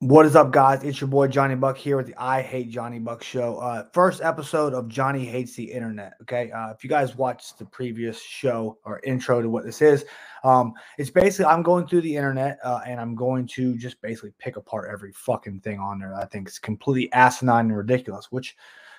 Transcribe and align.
What 0.00 0.26
is 0.26 0.36
up, 0.36 0.52
guys? 0.52 0.84
It's 0.84 1.00
your 1.00 1.08
boy 1.08 1.26
Johnny 1.26 1.56
Buck 1.56 1.76
here 1.76 1.96
with 1.96 2.06
the 2.06 2.14
I 2.16 2.40
Hate 2.40 2.70
Johnny 2.70 3.00
Buck 3.00 3.20
show. 3.20 3.58
Uh, 3.58 3.82
first 3.92 4.20
episode 4.22 4.72
of 4.72 4.86
Johnny 4.86 5.24
Hates 5.24 5.56
the 5.56 5.64
Internet. 5.64 6.12
Okay. 6.22 6.52
Uh, 6.52 6.70
if 6.70 6.84
you 6.84 6.88
guys 6.88 7.16
watched 7.16 7.58
the 7.58 7.64
previous 7.64 8.22
show 8.22 8.78
or 8.84 9.00
intro 9.00 9.42
to 9.42 9.50
what 9.50 9.64
this 9.64 9.82
is, 9.82 10.04
um, 10.44 10.72
it's 10.98 11.10
basically 11.10 11.46
I'm 11.46 11.64
going 11.64 11.88
through 11.88 12.02
the 12.02 12.14
internet 12.14 12.60
uh, 12.62 12.78
and 12.86 13.00
I'm 13.00 13.16
going 13.16 13.48
to 13.48 13.76
just 13.76 14.00
basically 14.00 14.30
pick 14.38 14.56
apart 14.56 14.88
every 14.88 15.10
fucking 15.10 15.62
thing 15.62 15.80
on 15.80 15.98
there. 15.98 16.14
I 16.14 16.26
think 16.26 16.46
it's 16.46 16.60
completely 16.60 17.12
asinine 17.12 17.66
and 17.66 17.76
ridiculous, 17.76 18.30
which 18.30 18.54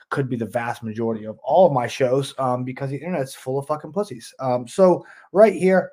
could 0.09 0.29
be 0.29 0.35
the 0.35 0.47
vast 0.47 0.83
majority 0.83 1.25
of 1.25 1.39
all 1.45 1.65
of 1.65 1.71
my 1.71 1.87
shows 1.87 2.35
um, 2.39 2.65
because 2.65 2.89
the 2.89 2.97
internet's 2.97 3.35
full 3.35 3.57
of 3.57 3.65
fucking 3.67 3.93
pussies. 3.93 4.33
Um, 4.39 4.67
so, 4.67 5.05
right 5.31 5.53
here, 5.53 5.91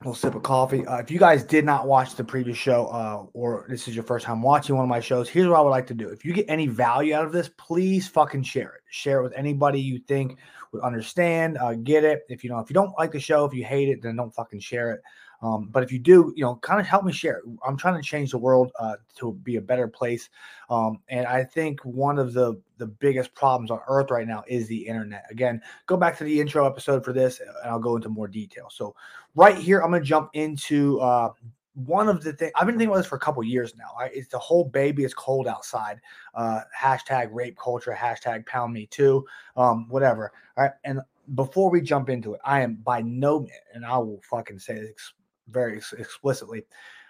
little 0.00 0.14
sip 0.14 0.34
of 0.34 0.42
coffee. 0.42 0.86
Uh, 0.86 0.96
if 0.96 1.10
you 1.10 1.18
guys 1.18 1.44
did 1.44 1.62
not 1.62 1.86
watch 1.86 2.14
the 2.14 2.24
previous 2.24 2.56
show, 2.56 2.86
uh, 2.86 3.26
or 3.34 3.66
this 3.68 3.86
is 3.86 3.94
your 3.94 4.02
first 4.02 4.24
time 4.24 4.40
watching 4.40 4.74
one 4.74 4.82
of 4.82 4.88
my 4.88 4.98
shows, 4.98 5.28
here's 5.28 5.46
what 5.46 5.58
I 5.58 5.60
would 5.60 5.68
like 5.68 5.86
to 5.88 5.94
do. 5.94 6.08
If 6.08 6.24
you 6.24 6.32
get 6.32 6.46
any 6.48 6.66
value 6.66 7.14
out 7.14 7.26
of 7.26 7.32
this, 7.32 7.50
please 7.58 8.08
fucking 8.08 8.44
share 8.44 8.76
it. 8.76 8.80
Share 8.88 9.20
it 9.20 9.22
with 9.24 9.34
anybody 9.36 9.78
you 9.78 9.98
think 9.98 10.38
would 10.72 10.80
understand, 10.82 11.58
uh, 11.58 11.74
get 11.74 12.02
it. 12.02 12.22
If 12.30 12.42
you 12.42 12.48
know, 12.48 12.60
if 12.60 12.70
you 12.70 12.74
don't 12.74 12.94
like 12.98 13.12
the 13.12 13.20
show, 13.20 13.44
if 13.44 13.52
you 13.52 13.62
hate 13.62 13.90
it, 13.90 14.00
then 14.00 14.16
don't 14.16 14.34
fucking 14.34 14.60
share 14.60 14.92
it. 14.92 15.02
Um, 15.42 15.68
but 15.70 15.82
if 15.82 15.90
you 15.90 15.98
do, 15.98 16.32
you 16.36 16.44
know, 16.44 16.56
kind 16.56 16.80
of 16.80 16.86
help 16.86 17.04
me 17.04 17.12
share. 17.12 17.42
I'm 17.66 17.76
trying 17.76 18.00
to 18.00 18.06
change 18.06 18.30
the 18.30 18.38
world 18.38 18.72
uh, 18.78 18.96
to 19.16 19.32
be 19.42 19.56
a 19.56 19.60
better 19.60 19.88
place, 19.88 20.28
um, 20.68 21.00
and 21.08 21.26
I 21.26 21.44
think 21.44 21.80
one 21.80 22.18
of 22.18 22.32
the 22.34 22.60
the 22.76 22.86
biggest 22.86 23.34
problems 23.34 23.70
on 23.70 23.80
Earth 23.88 24.10
right 24.10 24.26
now 24.26 24.44
is 24.46 24.68
the 24.68 24.86
internet. 24.86 25.24
Again, 25.30 25.60
go 25.86 25.96
back 25.96 26.18
to 26.18 26.24
the 26.24 26.40
intro 26.40 26.66
episode 26.66 27.04
for 27.04 27.12
this, 27.12 27.40
and 27.40 27.50
I'll 27.64 27.78
go 27.78 27.96
into 27.96 28.08
more 28.08 28.28
detail. 28.28 28.68
So, 28.70 28.94
right 29.34 29.56
here, 29.56 29.80
I'm 29.80 29.90
going 29.90 30.02
to 30.02 30.08
jump 30.08 30.30
into 30.34 31.00
uh, 31.00 31.32
one 31.74 32.08
of 32.08 32.22
the 32.22 32.32
things 32.34 32.52
I've 32.54 32.66
been 32.66 32.74
thinking 32.74 32.88
about 32.88 32.98
this 32.98 33.06
for 33.06 33.16
a 33.16 33.20
couple 33.20 33.42
years 33.42 33.74
now. 33.76 33.96
Right? 33.98 34.10
It's 34.12 34.28
the 34.28 34.38
whole 34.38 34.64
baby 34.64 35.04
is 35.04 35.14
cold 35.14 35.46
outside. 35.46 36.00
Uh, 36.34 36.60
hashtag 36.78 37.28
rape 37.32 37.56
culture. 37.56 37.96
Hashtag 37.98 38.44
pound 38.46 38.74
me 38.74 38.86
too. 38.86 39.24
Um, 39.56 39.88
whatever. 39.88 40.32
All 40.56 40.64
right. 40.64 40.72
And 40.84 41.00
before 41.34 41.70
we 41.70 41.80
jump 41.80 42.10
into 42.10 42.34
it, 42.34 42.40
I 42.44 42.60
am 42.60 42.74
by 42.74 43.02
no 43.02 43.40
means 43.40 43.52
and 43.72 43.86
I 43.86 43.96
will 43.98 44.20
fucking 44.28 44.58
say 44.58 44.74
this 44.74 45.12
very 45.50 45.76
ex- 45.76 45.92
explicitly. 45.92 46.64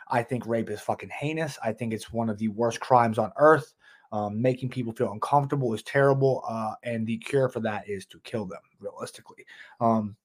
I 0.08 0.22
think 0.22 0.46
rape 0.46 0.70
is 0.70 0.80
fucking 0.80 1.10
heinous. 1.10 1.58
I 1.62 1.72
think 1.72 1.92
it's 1.92 2.12
one 2.12 2.28
of 2.28 2.38
the 2.38 2.48
worst 2.48 2.80
crimes 2.80 3.18
on 3.18 3.32
earth. 3.36 3.74
Um, 4.12 4.42
making 4.42 4.70
people 4.70 4.92
feel 4.92 5.12
uncomfortable 5.12 5.72
is 5.72 5.84
terrible, 5.84 6.42
uh, 6.48 6.74
and 6.82 7.06
the 7.06 7.18
cure 7.18 7.48
for 7.48 7.60
that 7.60 7.88
is 7.88 8.06
to 8.06 8.18
kill 8.20 8.44
them. 8.44 8.58
Realistically, 8.80 9.46
um, 9.80 10.16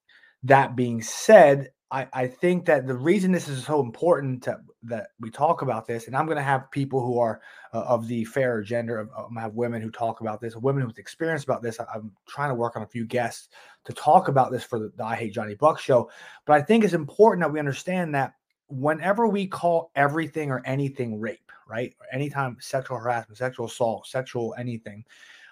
that 0.42 0.76
being 0.76 1.04
said, 1.04 1.70
I, 1.96 2.08
I, 2.12 2.28
think 2.28 2.66
that 2.66 2.88
the 2.88 2.94
reason 2.94 3.32
this 3.32 3.48
is 3.48 3.66
so 3.66 3.80
important 3.80 4.44
to, 4.44 4.60
that 4.84 5.08
we 5.22 5.30
talk 5.30 5.62
about 5.62 5.88
this, 5.88 6.08
and 6.08 6.16
I'm 6.16 6.26
going 6.26 6.36
to 6.38 6.44
have 6.44 6.70
people 6.70 7.00
who 7.00 7.20
are 7.20 7.40
uh, 7.74 7.84
of 7.84 8.10
the 8.10 8.26
fairer 8.26 8.62
gender, 8.62 9.02
going 9.06 9.34
to 9.34 9.40
have 9.40 9.54
women 9.54 9.82
who 9.82 9.90
talk 9.90 10.20
about 10.20 10.42
this, 10.42 10.58
women 10.58 10.86
with 10.86 11.00
experience 11.00 11.46
about 11.46 11.62
this. 11.62 11.80
I, 11.80 11.86
am 11.96 12.12
trying 12.28 12.50
to 12.50 12.56
work 12.56 12.76
on 12.76 12.84
a 12.84 12.88
few 12.88 13.06
guests 13.06 13.48
to 13.86 13.94
talk 13.94 14.28
about 14.28 14.52
this 14.52 14.62
for 14.62 14.78
the, 14.78 14.92
the 14.98 15.06
I 15.06 15.16
Hate 15.16 15.32
Johnny 15.32 15.56
Buck 15.56 15.80
show. 15.80 16.12
But 16.46 16.58
I 16.58 16.62
think 16.64 16.84
it's 16.84 16.94
important 16.94 17.46
that 17.46 17.54
we 17.54 17.60
understand 17.60 18.14
that 18.14 18.34
whenever 18.68 19.26
we 19.26 19.48
call 19.48 19.92
everything 19.96 20.52
or 20.52 20.62
anything 20.66 21.18
rape, 21.22 21.50
right? 21.66 21.96
Or 22.02 22.08
anytime 22.12 22.58
sexual 22.60 22.98
harassment, 22.98 23.38
sexual 23.38 23.68
assault, 23.68 24.06
sexual 24.06 24.54
anything, 24.58 25.06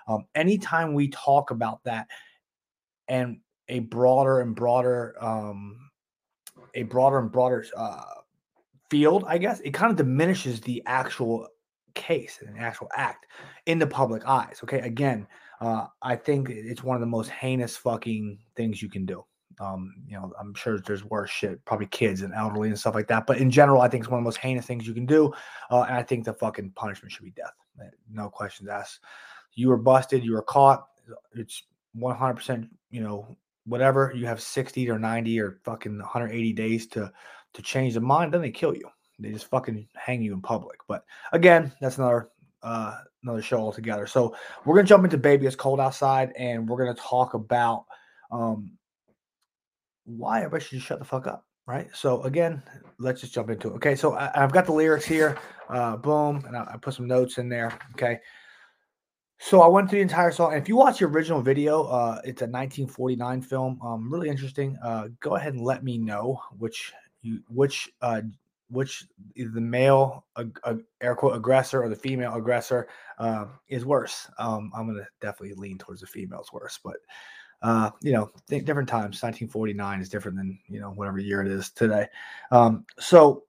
um, 0.10 0.26
anytime 0.36 0.94
we 0.94 1.08
talk 1.08 1.52
about 1.52 1.82
that 1.86 2.08
and 3.08 3.40
a 3.70 3.80
broader 3.80 4.42
and 4.42 4.54
broader 4.58 5.16
um, 5.24 5.90
a 6.74 6.84
broader 6.84 7.20
and 7.20 7.32
broader 7.32 7.66
uh, 7.76 8.04
field, 8.90 9.24
I 9.28 9.38
guess, 9.38 9.60
it 9.62 9.72
kind 9.72 9.92
of 9.92 9.98
diminishes 9.98 10.62
the 10.62 10.84
actual 10.86 11.48
case 11.94 12.40
and 12.46 12.58
actual 12.60 12.90
act 12.96 13.28
in 13.66 13.80
the 13.80 13.88
public 13.88 14.28
eyes. 14.28 14.60
Okay. 14.64 14.80
Again, 14.80 15.28
uh, 15.62 15.88
I 16.02 16.16
think 16.16 16.50
it's 16.50 16.84
one 16.84 16.96
of 16.96 17.02
the 17.02 17.08
most 17.08 17.30
heinous 17.30 17.78
fucking 17.78 18.40
things 18.56 18.82
you 18.82 18.90
can 18.90 19.06
do. 19.06 19.24
Um, 19.60 19.94
you 20.08 20.16
know, 20.16 20.32
I'm 20.40 20.54
sure 20.56 20.80
there's 20.80 21.06
worse 21.06 21.30
shit, 21.30 21.64
probably 21.66 21.86
kids 21.88 22.22
and 22.22 22.34
elderly 22.34 22.70
and 22.70 22.80
stuff 22.80 22.96
like 22.96 23.08
that. 23.08 23.28
But 23.28 23.38
in 23.38 23.52
general, 23.52 23.82
I 23.82 23.88
think 23.88 24.04
it's 24.04 24.12
one 24.12 24.20
of 24.20 24.24
the 24.24 24.28
most 24.28 24.38
heinous 24.38 24.66
things 24.66 24.88
you 24.88 24.94
can 24.94 25.06
do. 25.06 25.32
Uh, 25.70 25.82
and 25.82 25.96
I 25.96 26.04
think 26.04 26.26
the 26.26 26.34
fucking 26.34 26.72
punishment 26.76 27.12
should 27.12 27.26
be 27.26 27.32
death. 27.32 27.54
Eh, 27.82 27.90
no 28.12 28.30
questions 28.30 28.68
asked. 28.68 29.00
You 29.54 29.70
were 29.70 29.78
busted, 29.78 30.24
you 30.24 30.34
were 30.34 30.42
caught. 30.42 30.88
It's 31.34 31.64
100%, 31.96 32.68
you 32.90 33.02
know, 33.02 33.38
whatever 33.66 34.12
you 34.16 34.26
have 34.26 34.42
60 34.42 34.90
or 34.90 35.00
90 35.00 35.40
or 35.40 35.60
fucking 35.64 35.98
180 35.98 36.54
days 36.54 36.88
to 36.88 37.12
to 37.54 37.62
change 37.62 37.94
the 37.94 38.02
mind 38.02 38.34
then 38.34 38.42
they 38.42 38.52
kill 38.52 38.76
you. 38.76 38.90
They 39.20 39.32
just 39.32 39.50
fucking 39.50 39.88
hang 39.96 40.22
you 40.22 40.34
in 40.34 40.42
public. 40.42 40.80
But 40.88 41.06
again 41.32 41.72
that's 41.80 41.98
another 41.98 42.30
uh 42.62 42.98
another 43.24 43.42
show 43.42 43.58
altogether. 43.58 44.08
So 44.08 44.36
we're 44.66 44.76
gonna 44.76 44.88
jump 44.88 45.06
into 45.06 45.18
baby 45.18 45.46
it's 45.46 45.56
cold 45.56 45.80
outside 45.80 46.34
and 46.38 46.68
we're 46.68 46.84
gonna 46.84 46.96
talk 46.96 47.34
about 47.34 47.86
um 48.32 48.72
why 50.06 50.40
everybody 50.40 50.64
should 50.64 50.78
just 50.78 50.88
shut 50.88 51.00
the 51.00 51.06
fuck 51.06 51.28
up 51.28 51.46
right? 51.66 51.88
So 51.94 52.24
again 52.24 52.62
let's 53.00 53.22
just 53.22 53.34
jump 53.34 53.50
into 53.50 53.70
it. 53.70 53.76
Okay 53.76 53.96
so 53.96 54.14
I, 54.16 54.32
have 54.34 54.52
got 54.52 54.66
the 54.66 54.74
lyrics 54.74 55.06
here 55.06 55.38
uh 55.70 55.96
boom 55.96 56.44
and 56.48 56.58
I, 56.58 56.72
I 56.74 56.78
put 56.78 56.96
some 56.96 57.08
notes 57.08 57.38
in 57.38 57.48
there 57.48 57.78
okay 57.92 58.20
so 59.46 59.62
I 59.62 59.68
went 59.68 59.90
through 59.90 60.00
the 60.00 60.04
entire 60.04 60.32
song. 60.32 60.54
And 60.54 60.62
if 60.62 60.70
you 60.70 60.78
watch 60.78 61.00
the 61.00 61.06
original 61.06 61.42
video, 61.42 61.84
uh, 61.84 62.22
it's 62.24 62.42
a 62.42 62.48
1949 62.48 63.42
film. 63.42 63.78
Um, 63.82 64.10
really 64.10 64.30
interesting. 64.30 64.78
Uh, 64.82 65.10
go 65.20 65.36
ahead 65.36 65.54
and 65.54 65.62
let 65.62 65.84
me 65.84 65.98
know 65.98 66.40
which 66.58 66.94
you 67.24 67.42
which 67.50 67.90
uh 68.02 68.22
which 68.70 69.06
the 69.36 69.62
male 69.62 70.26
uh, 70.38 70.76
air 71.02 71.14
quote 71.14 71.36
aggressor 71.36 71.84
or 71.84 71.90
the 71.90 71.96
female 71.96 72.36
aggressor 72.36 72.88
uh, 73.20 73.46
is 73.68 73.86
worse. 73.86 74.30
Um, 74.38 74.72
I'm 74.74 74.88
gonna 74.88 75.06
definitely 75.20 75.56
lean 75.56 75.78
towards 75.78 76.00
the 76.00 76.08
female's 76.08 76.54
worse, 76.54 76.80
but 76.82 76.96
uh, 77.62 77.92
you 78.02 78.14
know, 78.14 78.30
different 78.48 78.88
times. 78.88 79.22
1949 79.22 80.00
is 80.00 80.08
different 80.08 80.38
than 80.38 80.58
you 80.70 80.80
know 80.80 80.92
whatever 80.92 81.20
year 81.20 81.42
it 81.42 81.52
is 81.52 81.70
today. 81.70 82.08
Um, 82.50 82.86
so 82.98 83.44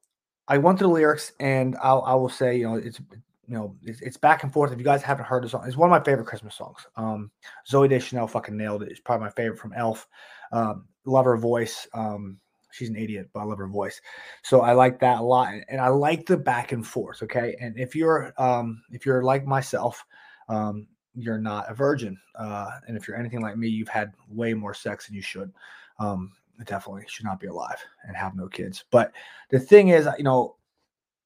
I 0.49 0.59
went 0.59 0.81
through 0.81 0.89
the 0.89 0.95
lyrics, 0.95 1.33
and 1.39 1.77
I'll, 1.81 2.03
I 2.03 2.15
will 2.15 2.29
say, 2.29 2.57
you 2.57 2.69
know, 2.69 2.75
it's 2.75 3.01
you 3.47 3.55
know, 3.55 3.77
it's, 3.83 4.01
it's, 4.01 4.17
back 4.17 4.43
and 4.43 4.53
forth. 4.53 4.73
If 4.73 4.79
you 4.79 4.85
guys 4.85 5.03
haven't 5.03 5.27
heard 5.27 5.45
the 5.45 5.49
song, 5.49 5.65
it's 5.67 5.77
one 5.77 5.89
of 5.89 5.91
my 5.91 6.05
favorite 6.05 6.27
Christmas 6.27 6.55
songs. 6.55 6.87
Um, 6.97 7.31
Zooey 7.71 7.89
Deschanel 7.89 8.27
fucking 8.27 8.57
nailed 8.57 8.83
it. 8.83 8.91
It's 8.91 9.01
probably 9.01 9.27
my 9.27 9.33
favorite 9.33 9.59
from 9.59 9.73
Elf. 9.75 10.09
Um, 10.53 10.87
love 11.05 11.25
her 11.27 11.37
voice. 11.37 11.87
Um, 11.93 12.39
she's 12.71 12.89
an 12.89 12.97
idiot, 12.97 13.31
but 13.33 13.41
I 13.41 13.45
love 13.45 13.59
her 13.59 13.69
voice. 13.69 14.01
So 14.43 14.61
I 14.61 14.73
like 14.73 14.99
that 15.01 15.21
a 15.21 15.23
lot, 15.23 15.53
and, 15.53 15.65
and 15.69 15.81
I 15.81 15.89
like 15.89 16.27
the 16.27 16.37
back 16.37 16.73
and 16.73 16.87
forth. 16.87 17.23
Okay, 17.23 17.57
and 17.61 17.79
if 17.79 17.95
you're 17.95 18.33
um, 18.39 18.83
if 18.91 19.07
you're 19.07 19.23
like 19.23 19.47
myself, 19.47 20.05
um, 20.49 20.87
you're 21.15 21.39
not 21.39 21.71
a 21.71 21.75
virgin, 21.75 22.19
uh, 22.37 22.71
and 22.89 22.97
if 22.97 23.07
you're 23.07 23.19
anything 23.19 23.41
like 23.41 23.57
me, 23.57 23.69
you've 23.69 23.89
had 23.89 24.13
way 24.29 24.55
more 24.55 24.75
sex 24.75 25.07
than 25.07 25.17
you 25.17 25.23
should. 25.23 25.53
Um, 25.99 26.33
definitely 26.65 27.05
should 27.09 27.25
not 27.25 27.41
be 27.41 27.49
alive 27.49 27.83
and 28.05 28.17
have 28.17 28.37
no 28.37 28.47
kids. 28.49 28.85
But 28.91 29.13
the 29.51 29.59
thing 29.59 29.89
is, 29.89 30.09
you 30.19 30.25
know, 30.25 30.57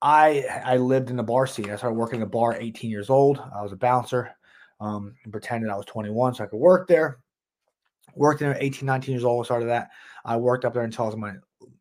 I 0.03 0.45
I 0.65 0.77
lived 0.77 1.11
in 1.11 1.17
the 1.17 1.23
bar 1.23 1.47
scene. 1.47 1.71
I 1.71 1.77
started 1.77 1.97
working 1.97 2.17
in 2.17 2.21
the 2.21 2.27
bar 2.27 2.57
18 2.59 2.91
years 2.91 3.11
old. 3.11 3.43
I 3.55 3.63
was 3.63 3.73
a 3.73 3.77
bouncer. 3.77 4.31
Um, 4.81 5.17
and 5.25 5.33
pretended 5.33 5.71
I 5.71 5.77
was 5.77 5.87
21 5.87 6.35
so 6.35 6.45
I 6.45 6.47
could 6.47 6.59
work 6.59 6.87
there. 6.87 7.19
Worked 8.15 8.41
there 8.41 8.57
18, 8.61 8.87
19 8.87 9.13
years 9.13 9.25
old. 9.25 9.45
Started 9.45 9.67
that. 9.67 9.91
I 10.25 10.37
worked 10.37 10.65
up 10.65 10.73
there 10.73 10.85
until 10.85 11.05
I 11.05 11.09
was 11.09 11.15
in 11.15 11.21
my 11.21 11.35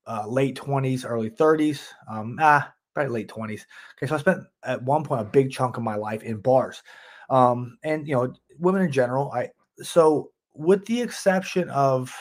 uh, 0.07 0.27
late 0.27 0.55
20s, 0.57 1.05
early 1.07 1.29
30s. 1.29 1.81
Um, 2.09 2.37
ah, 2.41 2.73
probably 2.93 3.13
late 3.13 3.29
20s. 3.29 3.61
Okay, 3.95 4.07
so 4.07 4.15
I 4.15 4.19
spent 4.19 4.43
at 4.63 4.81
one 4.81 5.03
point 5.03 5.21
a 5.21 5.25
big 5.25 5.51
chunk 5.51 5.77
of 5.77 5.83
my 5.83 5.95
life 5.95 6.23
in 6.23 6.37
bars. 6.37 6.81
Um, 7.29 7.77
and 7.83 8.07
you 8.07 8.15
know, 8.15 8.33
women 8.57 8.81
in 8.81 8.91
general. 8.91 9.31
I 9.31 9.49
so 9.81 10.31
with 10.55 10.85
the 10.87 11.01
exception 11.01 11.69
of 11.69 12.11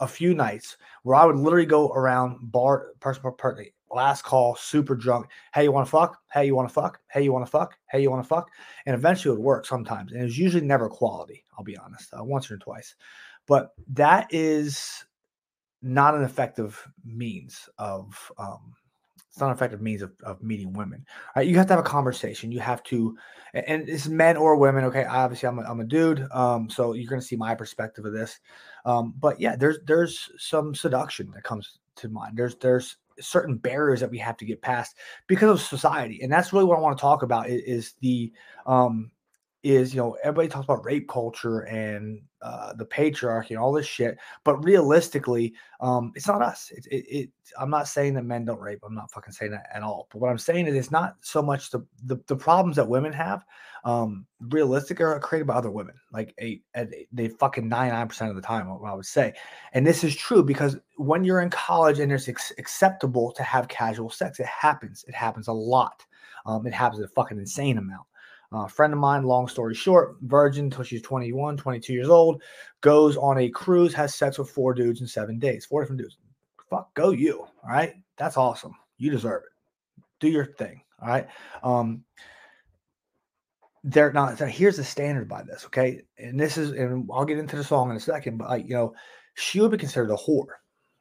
a 0.00 0.06
few 0.06 0.34
nights 0.34 0.76
where 1.04 1.16
I 1.16 1.24
would 1.24 1.36
literally 1.36 1.66
go 1.66 1.90
around 1.92 2.52
bar 2.52 2.88
person 3.00 3.22
per 3.22 3.32
person 3.32 3.66
last 3.90 4.22
call, 4.22 4.56
super 4.56 4.94
drunk. 4.94 5.26
Hey, 5.54 5.64
you 5.64 5.72
want 5.72 5.86
to 5.86 5.90
fuck? 5.90 6.18
Hey, 6.32 6.46
you 6.46 6.54
want 6.54 6.68
to 6.68 6.72
fuck? 6.74 7.00
Hey, 7.10 7.22
you 7.22 7.32
want 7.32 7.44
to 7.44 7.50
fuck? 7.50 7.76
Hey, 7.90 8.02
you 8.02 8.10
want 8.10 8.22
to 8.22 8.28
fuck? 8.28 8.50
And 8.86 8.94
eventually 8.94 9.32
it 9.32 9.38
would 9.38 9.44
work 9.44 9.66
sometimes. 9.66 10.12
And 10.12 10.20
it 10.20 10.24
was 10.24 10.38
usually 10.38 10.64
never 10.64 10.88
quality, 10.88 11.44
I'll 11.56 11.64
be 11.64 11.76
honest, 11.76 12.12
uh, 12.12 12.22
once 12.22 12.50
or 12.50 12.58
twice. 12.58 12.94
But 13.46 13.70
that 13.94 14.26
is 14.30 15.04
not 15.80 16.14
an 16.14 16.22
effective 16.22 16.86
means 17.04 17.68
of, 17.78 18.30
um, 18.38 18.74
it's 19.16 19.40
not 19.40 19.48
an 19.48 19.56
effective 19.56 19.80
means 19.80 20.02
of, 20.02 20.12
of 20.22 20.42
meeting 20.42 20.72
women. 20.72 21.06
Right? 21.34 21.46
You 21.46 21.56
have 21.56 21.66
to 21.68 21.72
have 21.74 21.80
a 21.80 21.88
conversation. 21.88 22.52
You 22.52 22.60
have 22.60 22.82
to, 22.84 23.16
and 23.54 23.88
it's 23.88 24.08
men 24.08 24.36
or 24.36 24.56
women. 24.56 24.84
Okay. 24.84 25.04
Obviously, 25.04 25.48
I'm 25.48 25.58
a, 25.58 25.62
I'm 25.62 25.80
a 25.80 25.84
dude. 25.84 26.26
Um, 26.32 26.68
so 26.68 26.92
you're 26.92 27.08
going 27.08 27.20
to 27.20 27.26
see 27.26 27.36
my 27.36 27.54
perspective 27.54 28.04
of 28.04 28.12
this. 28.12 28.40
Um, 28.84 29.14
but 29.18 29.40
yeah, 29.40 29.56
there's, 29.56 29.78
there's 29.86 30.30
some 30.38 30.74
seduction 30.74 31.30
that 31.32 31.44
comes 31.44 31.78
to 31.96 32.08
mind. 32.08 32.36
There's, 32.36 32.56
there's, 32.56 32.96
certain 33.20 33.56
barriers 33.56 34.00
that 34.00 34.10
we 34.10 34.18
have 34.18 34.36
to 34.36 34.44
get 34.44 34.62
past 34.62 34.96
because 35.26 35.50
of 35.50 35.60
society 35.60 36.20
and 36.22 36.32
that's 36.32 36.52
really 36.52 36.64
what 36.64 36.78
i 36.78 36.80
want 36.80 36.96
to 36.96 37.00
talk 37.00 37.22
about 37.22 37.48
is, 37.48 37.62
is 37.62 37.94
the 38.00 38.32
um 38.66 39.10
is 39.62 39.92
you 39.92 40.00
know 40.00 40.16
everybody 40.22 40.48
talks 40.48 40.64
about 40.64 40.84
rape 40.84 41.08
culture 41.08 41.60
and 41.60 42.22
uh, 42.40 42.72
the 42.74 42.86
patriarchy 42.86 43.50
and 43.50 43.58
all 43.58 43.72
this 43.72 43.86
shit, 43.86 44.16
but 44.44 44.62
realistically, 44.64 45.52
um, 45.80 46.12
it's 46.14 46.28
not 46.28 46.40
us. 46.40 46.70
It, 46.70 46.86
it, 46.86 47.04
it, 47.08 47.30
I'm 47.58 47.70
not 47.70 47.88
saying 47.88 48.14
that 48.14 48.24
men 48.24 48.44
don't 48.44 48.60
rape. 48.60 48.78
I'm 48.84 48.94
not 48.94 49.10
fucking 49.10 49.32
saying 49.32 49.50
that 49.50 49.68
at 49.74 49.82
all. 49.82 50.06
But 50.12 50.20
what 50.20 50.30
I'm 50.30 50.38
saying 50.38 50.68
is 50.68 50.74
it's 50.74 50.92
not 50.92 51.16
so 51.20 51.42
much 51.42 51.70
the 51.70 51.84
the, 52.04 52.16
the 52.26 52.36
problems 52.36 52.76
that 52.76 52.88
women 52.88 53.12
have. 53.12 53.44
Um, 53.84 54.26
realistic 54.40 55.00
are 55.00 55.18
created 55.20 55.46
by 55.46 55.54
other 55.54 55.70
women, 55.70 55.94
like 56.12 56.34
they 56.36 57.28
fucking 57.28 57.68
99 57.68 58.08
percent 58.08 58.30
of 58.30 58.36
the 58.36 58.42
time. 58.42 58.68
What 58.68 58.90
I 58.90 58.94
would 58.94 59.06
say, 59.06 59.34
and 59.72 59.86
this 59.86 60.04
is 60.04 60.14
true 60.14 60.42
because 60.42 60.76
when 60.96 61.24
you're 61.24 61.40
in 61.40 61.50
college 61.50 61.98
and 61.98 62.12
it's 62.12 62.28
acceptable 62.28 63.32
to 63.32 63.42
have 63.42 63.68
casual 63.68 64.10
sex, 64.10 64.38
it 64.40 64.46
happens. 64.46 65.04
It 65.08 65.14
happens 65.14 65.48
a 65.48 65.52
lot. 65.52 66.04
Um, 66.46 66.66
it 66.66 66.72
happens 66.72 67.02
a 67.02 67.08
fucking 67.08 67.38
insane 67.38 67.78
amount. 67.78 68.06
A 68.52 68.68
friend 68.68 68.92
of 68.92 68.98
mine, 68.98 69.24
long 69.24 69.46
story 69.46 69.74
short, 69.74 70.16
virgin 70.22 70.66
until 70.66 70.84
she's 70.84 71.02
21, 71.02 71.56
22 71.58 71.92
years 71.92 72.08
old, 72.08 72.42
goes 72.80 73.16
on 73.16 73.38
a 73.38 73.50
cruise, 73.50 73.92
has 73.92 74.14
sex 74.14 74.38
with 74.38 74.50
four 74.50 74.72
dudes 74.72 75.00
in 75.00 75.06
seven 75.06 75.38
days, 75.38 75.66
four 75.66 75.82
different 75.82 76.00
dudes. 76.00 76.16
Fuck, 76.70 76.94
go 76.94 77.10
you. 77.10 77.40
All 77.40 77.70
right. 77.70 77.94
That's 78.16 78.36
awesome. 78.36 78.74
You 78.96 79.10
deserve 79.10 79.42
it. 79.42 80.02
Do 80.20 80.28
your 80.28 80.46
thing. 80.46 80.82
All 81.00 81.08
right. 81.08 81.28
Um, 81.62 82.04
they're 83.84 84.12
not, 84.12 84.38
here's 84.38 84.76
the 84.76 84.84
standard 84.84 85.28
by 85.28 85.42
this. 85.42 85.64
Okay. 85.66 86.02
And 86.16 86.40
this 86.40 86.56
is, 86.56 86.72
and 86.72 87.08
I'll 87.12 87.24
get 87.24 87.38
into 87.38 87.56
the 87.56 87.64
song 87.64 87.90
in 87.90 87.96
a 87.96 88.00
second, 88.00 88.38
but 88.38 88.48
like, 88.48 88.66
you 88.66 88.74
know, 88.74 88.94
she 89.34 89.60
would 89.60 89.70
be 89.70 89.78
considered 89.78 90.10
a 90.10 90.16
whore 90.16 90.56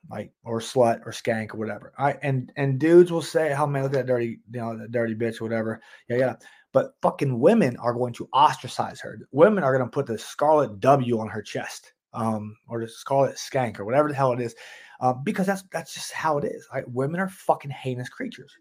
like 0.10 0.32
or 0.44 0.60
slut 0.60 1.06
or 1.06 1.12
skank 1.12 1.54
or 1.54 1.58
whatever. 1.58 1.94
I 1.98 2.14
and 2.22 2.52
and 2.56 2.80
dudes 2.80 3.12
will 3.12 3.22
say, 3.22 3.54
"How 3.54 3.64
oh, 3.64 3.68
man, 3.68 3.84
look 3.84 3.94
at 3.94 3.98
that 4.00 4.08
dirty, 4.08 4.40
you 4.52 4.60
know, 4.60 4.78
that 4.78 4.92
dirty 4.92 5.16
bitch, 5.16 5.42
or 5.42 5.46
whatever." 5.46 5.82
Yeah, 6.08 6.18
yeah. 6.18 6.36
But 6.78 6.94
fucking 7.02 7.40
women 7.40 7.76
are 7.78 7.92
going 7.92 8.14
to 8.14 8.30
ostracize 8.36 9.02
her. 9.02 9.18
Women 9.32 9.64
are 9.64 9.76
going 9.76 9.84
to 9.84 9.92
put 9.92 10.06
the 10.06 10.16
scarlet 10.16 10.80
W 10.80 11.20
on 11.20 11.28
her 11.28 11.42
chest, 11.42 11.94
um, 12.14 12.56
or 12.70 12.80
the 12.80 12.88
scarlet 12.88 13.38
skank, 13.38 13.80
or 13.80 13.84
whatever 13.84 14.10
the 14.10 14.14
hell 14.14 14.32
it 14.32 14.40
is, 14.40 14.54
uh, 15.02 15.14
because 15.14 15.48
that's 15.48 15.64
that's 15.72 15.96
just 15.96 16.12
how 16.12 16.38
it 16.38 16.46
is. 16.46 16.68
Right? 16.72 16.88
Women 16.88 17.20
are 17.20 17.30
fucking 17.30 17.72
heinous 17.72 18.10
creatures. 18.10 18.54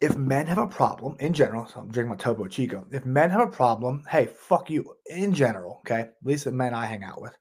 If 0.00 0.16
men 0.16 0.46
have 0.46 0.56
a 0.56 0.66
problem 0.66 1.14
in 1.20 1.34
general, 1.34 1.66
so 1.66 1.80
I'm 1.80 1.90
drinking 1.90 2.12
my 2.12 2.16
Topo 2.16 2.46
Chico. 2.46 2.86
If 2.90 3.04
men 3.04 3.28
have 3.28 3.46
a 3.46 3.46
problem, 3.46 4.04
hey, 4.08 4.30
fuck 4.34 4.70
you 4.70 4.96
in 5.10 5.34
general. 5.34 5.80
Okay, 5.80 6.00
at 6.00 6.14
least 6.24 6.44
the 6.44 6.52
men 6.52 6.72
I 6.72 6.86
hang 6.86 7.04
out 7.04 7.20
with 7.20 7.36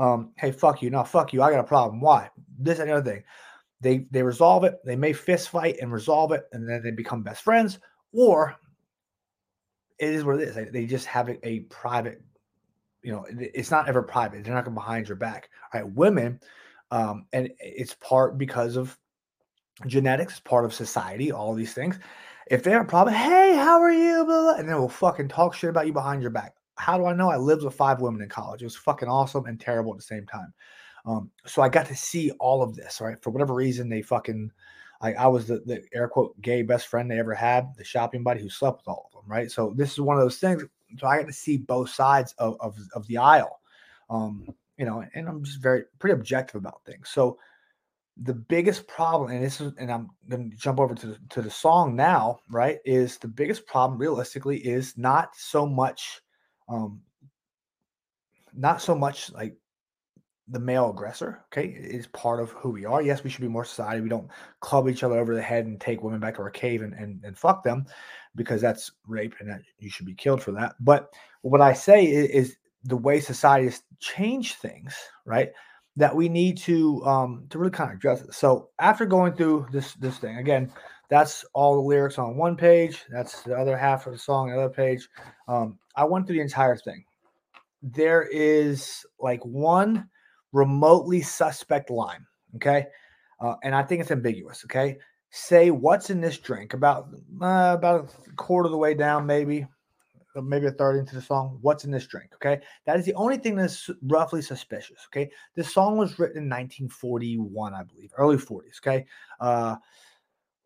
um, 0.00 0.32
hey, 0.38 0.50
fuck 0.50 0.80
you. 0.80 0.88
No, 0.88 1.04
fuck 1.04 1.34
you. 1.34 1.42
I 1.42 1.50
got 1.50 1.60
a 1.60 1.64
problem. 1.64 2.00
Why? 2.00 2.30
This 2.58 2.78
and 2.78 2.88
the 2.88 2.94
other 2.94 3.10
thing. 3.10 3.22
They 3.80 4.06
they 4.10 4.22
resolve 4.22 4.64
it. 4.64 4.78
They 4.84 4.96
may 4.96 5.12
fist 5.12 5.48
fight 5.48 5.78
and 5.80 5.92
resolve 5.92 6.32
it, 6.32 6.44
and 6.52 6.68
then 6.68 6.82
they 6.82 6.90
become 6.90 7.22
best 7.22 7.42
friends. 7.42 7.78
Or 8.12 8.56
it 9.98 10.08
is 10.08 10.24
what 10.24 10.40
it 10.40 10.48
is. 10.48 10.72
They, 10.72 10.86
just 10.86 11.06
have 11.06 11.28
a, 11.28 11.60
private, 11.68 12.22
you 13.02 13.12
know, 13.12 13.26
it's 13.28 13.70
not 13.70 13.88
ever 13.88 14.02
private. 14.02 14.42
They're 14.42 14.54
not 14.54 14.64
going 14.64 14.74
behind 14.74 15.08
your 15.08 15.16
back. 15.16 15.50
All 15.72 15.80
right, 15.80 15.92
women, 15.92 16.40
um, 16.90 17.26
and 17.32 17.50
it's 17.60 17.94
part 17.94 18.38
because 18.38 18.76
of 18.76 18.98
genetics, 19.86 20.40
part 20.40 20.64
of 20.64 20.74
society, 20.74 21.30
all 21.30 21.54
these 21.54 21.74
things. 21.74 21.98
If 22.50 22.64
they 22.64 22.72
have 22.72 22.82
a 22.82 22.86
problem, 22.86 23.14
hey, 23.14 23.54
how 23.54 23.80
are 23.80 23.92
you? 23.92 24.24
Blah, 24.24 24.42
blah, 24.42 24.54
and 24.54 24.68
they 24.68 24.74
will 24.74 24.88
fucking 24.88 25.28
talk 25.28 25.54
shit 25.54 25.70
about 25.70 25.86
you 25.86 25.92
behind 25.92 26.22
your 26.22 26.32
back 26.32 26.54
how 26.80 26.96
do 26.96 27.04
I 27.04 27.12
know? 27.12 27.30
I 27.30 27.36
lived 27.36 27.62
with 27.62 27.74
five 27.74 28.00
women 28.00 28.22
in 28.22 28.28
college. 28.28 28.62
It 28.62 28.66
was 28.66 28.76
fucking 28.76 29.08
awesome 29.08 29.44
and 29.44 29.60
terrible 29.60 29.92
at 29.92 29.98
the 29.98 30.02
same 30.02 30.26
time. 30.26 30.52
Um, 31.06 31.30
so 31.46 31.62
I 31.62 31.68
got 31.68 31.86
to 31.86 31.96
see 31.96 32.30
all 32.32 32.62
of 32.62 32.74
this, 32.74 33.00
right? 33.00 33.20
For 33.22 33.30
whatever 33.30 33.54
reason, 33.54 33.88
they 33.88 34.02
fucking, 34.02 34.50
I, 35.00 35.14
I 35.14 35.26
was 35.26 35.46
the, 35.46 35.60
the 35.66 35.82
air 35.94 36.08
quote 36.08 36.40
gay 36.40 36.62
best 36.62 36.88
friend 36.88 37.10
they 37.10 37.18
ever 37.18 37.34
had, 37.34 37.74
the 37.76 37.84
shopping 37.84 38.22
buddy 38.22 38.40
who 38.40 38.50
slept 38.50 38.80
with 38.80 38.88
all 38.88 39.10
of 39.12 39.22
them, 39.22 39.30
right? 39.30 39.50
So 39.50 39.72
this 39.76 39.92
is 39.92 40.00
one 40.00 40.16
of 40.16 40.22
those 40.22 40.38
things. 40.38 40.64
So 40.98 41.06
I 41.06 41.18
got 41.18 41.26
to 41.26 41.32
see 41.32 41.56
both 41.56 41.90
sides 41.90 42.34
of, 42.38 42.56
of, 42.60 42.76
of 42.94 43.06
the 43.06 43.18
aisle, 43.18 43.60
um, 44.10 44.46
you 44.76 44.84
know, 44.84 45.04
and 45.14 45.28
I'm 45.28 45.44
just 45.44 45.60
very, 45.60 45.84
pretty 45.98 46.14
objective 46.14 46.56
about 46.56 46.84
things. 46.84 47.08
So 47.08 47.38
the 48.22 48.34
biggest 48.34 48.86
problem, 48.86 49.30
and 49.30 49.42
this 49.42 49.60
is, 49.60 49.72
and 49.78 49.90
I'm 49.90 50.10
going 50.28 50.50
to 50.50 50.56
jump 50.56 50.80
over 50.80 50.94
to 50.94 51.06
the, 51.06 51.18
to 51.30 51.42
the 51.42 51.50
song 51.50 51.96
now, 51.96 52.40
right? 52.50 52.78
Is 52.84 53.16
the 53.16 53.28
biggest 53.28 53.66
problem 53.66 53.98
realistically 53.98 54.58
is 54.58 54.98
not 54.98 55.34
so 55.36 55.64
much 55.64 56.20
um, 56.68 57.00
not 58.54 58.80
so 58.80 58.94
much 58.94 59.32
like 59.32 59.56
the 60.50 60.60
male 60.60 60.90
aggressor, 60.90 61.44
okay, 61.46 61.66
is 61.66 62.06
part 62.08 62.40
of 62.40 62.50
who 62.50 62.70
we 62.70 62.84
are. 62.84 63.02
Yes, 63.02 63.22
we 63.22 63.30
should 63.30 63.40
be 63.40 63.48
more 63.48 63.64
society. 63.64 64.00
We 64.00 64.08
don't 64.08 64.28
club 64.60 64.88
each 64.88 65.02
other 65.02 65.18
over 65.18 65.34
the 65.34 65.42
head 65.42 65.66
and 65.66 65.80
take 65.80 66.02
women 66.02 66.20
back 66.20 66.36
to 66.36 66.42
our 66.42 66.50
cave 66.50 66.82
and, 66.82 66.92
and, 66.94 67.22
and 67.24 67.38
fuck 67.38 67.62
them 67.62 67.86
because 68.34 68.60
that's 68.60 68.92
rape 69.06 69.34
and 69.40 69.48
that 69.48 69.62
you 69.78 69.90
should 69.90 70.06
be 70.06 70.14
killed 70.14 70.42
for 70.42 70.52
that. 70.52 70.74
But 70.80 71.12
what 71.42 71.60
I 71.60 71.72
say 71.72 72.04
is, 72.04 72.30
is 72.30 72.56
the 72.84 72.96
way 72.96 73.20
society 73.20 73.66
has 73.66 73.82
changed 73.98 74.56
things, 74.56 74.96
right? 75.24 75.50
That 75.96 76.14
we 76.14 76.28
need 76.28 76.56
to 76.58 77.04
um 77.04 77.46
to 77.50 77.58
really 77.58 77.72
kind 77.72 77.90
of 77.90 77.96
address 77.96 78.22
it. 78.22 78.32
So 78.34 78.70
after 78.78 79.04
going 79.06 79.34
through 79.34 79.66
this 79.72 79.94
this 79.94 80.18
thing, 80.18 80.38
again, 80.38 80.72
that's 81.08 81.44
all 81.52 81.74
the 81.74 81.80
lyrics 81.80 82.18
on 82.18 82.36
one 82.36 82.56
page. 82.56 83.04
That's 83.10 83.42
the 83.42 83.56
other 83.56 83.76
half 83.76 84.06
of 84.06 84.12
the 84.12 84.18
song, 84.18 84.50
the 84.50 84.58
other 84.58 84.72
page. 84.72 85.08
Um, 85.48 85.78
I 85.96 86.04
went 86.04 86.26
through 86.26 86.36
the 86.36 86.42
entire 86.42 86.76
thing. 86.76 87.04
There 87.82 88.22
is 88.22 89.04
like 89.18 89.44
one 89.44 90.08
remotely 90.52 91.22
suspect 91.22 91.90
line. 91.90 92.26
Okay. 92.56 92.86
Uh, 93.40 93.54
and 93.62 93.74
I 93.74 93.82
think 93.82 94.00
it's 94.00 94.10
ambiguous. 94.10 94.64
Okay. 94.64 94.98
Say 95.30 95.70
what's 95.70 96.10
in 96.10 96.20
this 96.20 96.38
drink 96.38 96.74
about 96.74 97.08
uh, 97.40 97.74
about 97.78 98.12
a 98.26 98.32
quarter 98.34 98.66
of 98.66 98.72
the 98.72 98.78
way 98.78 98.94
down, 98.94 99.26
maybe 99.26 99.66
uh, 100.36 100.40
maybe 100.40 100.66
a 100.66 100.70
third 100.70 100.96
into 100.96 101.14
the 101.14 101.22
song. 101.22 101.58
What's 101.60 101.84
in 101.84 101.90
this 101.90 102.06
drink? 102.06 102.30
Okay, 102.34 102.60
that 102.86 102.98
is 102.98 103.04
the 103.04 103.14
only 103.14 103.36
thing 103.36 103.56
that's 103.56 103.90
roughly 104.02 104.42
suspicious. 104.42 105.06
Okay, 105.06 105.30
this 105.54 105.72
song 105.72 105.96
was 105.96 106.18
written 106.18 106.38
in 106.38 106.48
1941, 106.48 107.74
I 107.74 107.82
believe, 107.82 108.12
early 108.16 108.36
40s. 108.36 108.78
Okay, 108.78 109.06
uh, 109.40 109.76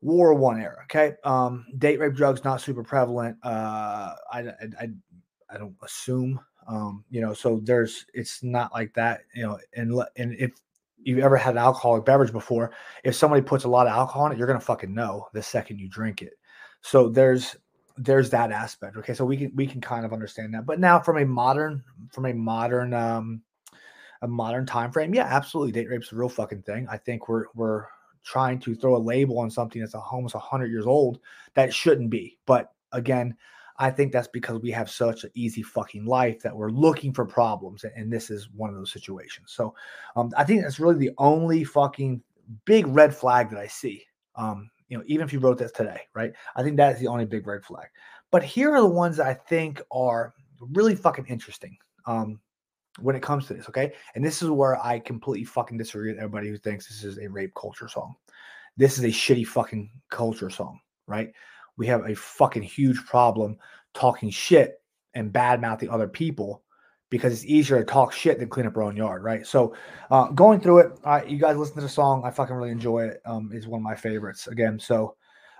War 0.02 0.34
One 0.34 0.60
era. 0.60 0.82
Okay, 0.84 1.14
um, 1.24 1.64
date 1.78 1.98
rape 1.98 2.14
drugs 2.14 2.44
not 2.44 2.60
super 2.60 2.82
prevalent. 2.82 3.38
Uh, 3.42 4.14
I, 4.30 4.40
I, 4.40 4.54
I, 4.80 4.88
I 5.50 5.58
don't 5.58 5.76
assume. 5.82 6.40
Um, 6.66 7.04
you 7.10 7.20
know, 7.20 7.34
so 7.34 7.60
there's 7.62 8.06
it's 8.14 8.42
not 8.42 8.72
like 8.72 8.94
that. 8.94 9.22
You 9.34 9.42
know, 9.44 9.58
and 9.74 9.92
and 10.16 10.34
if 10.38 10.52
you've 11.02 11.18
ever 11.18 11.36
had 11.36 11.54
an 11.54 11.58
alcoholic 11.58 12.04
beverage 12.04 12.32
before, 12.32 12.72
if 13.04 13.14
somebody 13.14 13.42
puts 13.42 13.64
a 13.64 13.68
lot 13.68 13.86
of 13.86 13.92
alcohol 13.92 14.26
in 14.26 14.32
it, 14.32 14.38
you're 14.38 14.46
gonna 14.46 14.60
fucking 14.60 14.94
know 14.94 15.28
the 15.32 15.42
second 15.42 15.78
you 15.78 15.88
drink 15.88 16.22
it. 16.22 16.34
So 16.80 17.08
there's 17.08 17.56
there's 17.96 18.30
that 18.30 18.50
aspect. 18.50 18.96
Okay, 18.96 19.14
so 19.14 19.24
we 19.24 19.36
can 19.36 19.52
we 19.54 19.66
can 19.66 19.80
kind 19.80 20.04
of 20.04 20.12
understand 20.12 20.54
that. 20.54 20.66
But 20.66 20.80
now 20.80 21.00
from 21.00 21.18
a 21.18 21.26
modern 21.26 21.82
from 22.10 22.26
a 22.26 22.32
modern 22.32 22.92
um 22.92 23.42
a 24.22 24.28
modern 24.28 24.66
time 24.66 24.90
frame, 24.90 25.14
yeah, 25.14 25.26
absolutely, 25.26 25.72
date 25.72 25.88
rape's 25.88 26.12
a 26.12 26.16
real 26.16 26.28
fucking 26.28 26.62
thing. 26.62 26.86
I 26.90 26.96
think 26.96 27.28
we're 27.28 27.46
we're 27.54 27.86
trying 28.24 28.58
to 28.58 28.74
throw 28.74 28.96
a 28.96 28.98
label 28.98 29.38
on 29.38 29.50
something 29.50 29.80
that's 29.80 29.94
almost 29.94 30.34
100 30.34 30.70
years 30.70 30.86
old 30.86 31.20
that 31.52 31.72
shouldn't 31.72 32.10
be. 32.10 32.38
But 32.46 32.72
again, 32.92 33.36
I 33.76 33.90
think 33.90 34.12
that's 34.12 34.28
because 34.28 34.60
we 34.60 34.70
have 34.70 34.88
such 34.88 35.24
an 35.24 35.30
easy 35.34 35.62
fucking 35.62 36.04
life 36.04 36.40
that 36.42 36.56
we're 36.56 36.70
looking 36.70 37.12
for 37.12 37.24
problems. 37.24 37.84
And 37.84 38.12
this 38.12 38.30
is 38.30 38.48
one 38.50 38.70
of 38.70 38.76
those 38.76 38.92
situations. 38.92 39.52
So 39.52 39.74
um, 40.16 40.30
I 40.36 40.44
think 40.44 40.62
that's 40.62 40.78
really 40.78 40.98
the 40.98 41.14
only 41.18 41.64
fucking 41.64 42.22
big 42.64 42.86
red 42.86 43.14
flag 43.14 43.50
that 43.50 43.58
I 43.58 43.66
see. 43.66 44.04
Um, 44.36 44.70
you 44.88 44.96
know, 44.96 45.04
even 45.06 45.26
if 45.26 45.32
you 45.32 45.40
wrote 45.40 45.58
this 45.58 45.72
today, 45.72 46.00
right? 46.14 46.32
I 46.54 46.62
think 46.62 46.76
that 46.76 46.94
is 46.94 47.00
the 47.00 47.08
only 47.08 47.24
big 47.24 47.46
red 47.46 47.64
flag. 47.64 47.86
But 48.30 48.44
here 48.44 48.74
are 48.74 48.80
the 48.80 48.86
ones 48.86 49.16
that 49.16 49.26
I 49.26 49.34
think 49.34 49.82
are 49.90 50.34
really 50.60 50.94
fucking 50.94 51.26
interesting. 51.26 51.76
Um, 52.06 52.40
when 53.00 53.16
it 53.16 53.22
comes 53.22 53.46
to 53.46 53.54
this, 53.54 53.68
okay? 53.68 53.92
And 54.14 54.24
this 54.24 54.42
is 54.42 54.50
where 54.50 54.80
I 54.84 55.00
completely 55.00 55.44
fucking 55.44 55.78
disagree 55.78 56.12
with 56.12 56.18
everybody 56.18 56.48
who 56.48 56.58
thinks 56.58 56.86
this 56.86 57.02
is 57.02 57.18
a 57.18 57.28
rape 57.28 57.52
culture 57.60 57.88
song. 57.88 58.14
This 58.76 58.98
is 58.98 59.04
a 59.04 59.08
shitty 59.08 59.46
fucking 59.46 59.90
culture 60.10 60.50
song, 60.50 60.80
right? 61.06 61.32
We 61.76 61.86
have 61.88 62.08
a 62.08 62.14
fucking 62.14 62.62
huge 62.62 63.04
problem 63.06 63.56
talking 63.94 64.30
shit 64.30 64.80
and 65.14 65.32
bad 65.32 65.60
mouthing 65.60 65.90
other 65.90 66.08
people 66.08 66.62
because 67.10 67.32
it's 67.32 67.44
easier 67.44 67.78
to 67.78 67.84
talk 67.84 68.12
shit 68.12 68.38
than 68.38 68.48
clean 68.48 68.66
up 68.66 68.76
our 68.76 68.82
own 68.82 68.96
yard, 68.96 69.22
right? 69.22 69.46
So, 69.46 69.74
uh, 70.10 70.28
going 70.30 70.60
through 70.60 70.78
it, 70.80 70.92
uh, 71.04 71.20
you 71.26 71.38
guys 71.38 71.56
listen 71.56 71.76
to 71.76 71.82
the 71.82 71.88
song. 71.88 72.22
I 72.24 72.30
fucking 72.30 72.56
really 72.56 72.70
enjoy 72.70 73.06
it. 73.06 73.20
Um, 73.24 73.50
it's 73.52 73.66
one 73.66 73.78
of 73.80 73.84
my 73.84 73.94
favorites. 73.94 74.48
Again, 74.48 74.78
so 74.78 75.14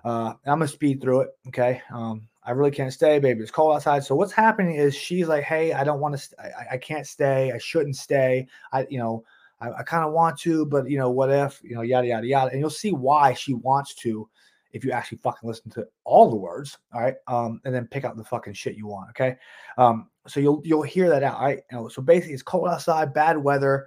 uh, 0.05 0.35
I'm 0.47 0.59
gonna 0.59 0.69
speed 0.69 1.01
through 1.01 1.21
it. 1.21 1.29
Okay. 1.49 1.81
Um, 1.93 2.29
I 2.43 2.51
really 2.51 2.71
can't 2.71 2.93
stay, 2.93 3.19
baby. 3.19 3.41
It's 3.41 3.51
cold 3.51 3.75
outside. 3.75 4.05
So 4.05 4.15
what's 4.15 4.33
happening 4.33 4.75
is 4.77 4.95
she's 4.95 5.29
like, 5.29 5.45
hey, 5.45 5.73
I 5.73 5.85
don't 5.85 6.01
want 6.01 6.15
to. 6.15 6.19
St- 6.19 6.39
I, 6.41 6.75
I 6.75 6.77
can't 6.77 7.07
stay. 7.07 7.53
I 7.53 7.59
shouldn't 7.59 7.97
stay. 7.97 8.47
I, 8.73 8.87
you 8.91 8.99
know, 8.99 9.25
I, 9.61 9.71
I 9.71 9.83
kind 9.83 10.05
of 10.05 10.13
want 10.13 10.39
to, 10.41 10.67
but 10.67 10.91
you 10.91 10.99
know, 10.99 11.11
what 11.11 11.31
if, 11.31 11.61
you 11.63 11.75
know, 11.75 11.83
yada 11.83 12.07
yada 12.07 12.27
yada. 12.27 12.51
And 12.51 12.61
you'll 12.61 12.71
see 12.71 12.93
why 12.93 13.33
she 13.33 13.55
wants 13.55 13.95
to 13.97 14.29
if 14.75 14.85
you 14.85 14.91
actually 14.91 15.19
fucking 15.19 15.49
listen 15.49 15.71
to 15.71 15.87
all 16.03 16.29
the 16.29 16.37
words. 16.37 16.77
All 16.93 17.01
right. 17.01 17.15
Um, 17.29 17.61
and 17.65 17.73
then 17.73 17.87
pick 17.87 18.05
out 18.05 18.17
the 18.17 18.25
fucking 18.25 18.55
shit 18.55 18.77
you 18.77 18.89
want. 18.89 19.09
Okay. 19.11 19.37
Um, 19.79 20.11
so 20.27 20.41
you'll 20.41 20.61
you'll 20.65 20.83
hear 20.83 21.09
that 21.09 21.23
out. 21.23 21.41
Right. 21.41 21.61
You 21.71 21.79
know, 21.79 21.89
so 21.89 22.03
basically 22.03 22.35
it's 22.35 22.43
cold 22.43 22.69
outside, 22.69 23.15
bad 23.15 23.39
weather. 23.39 23.87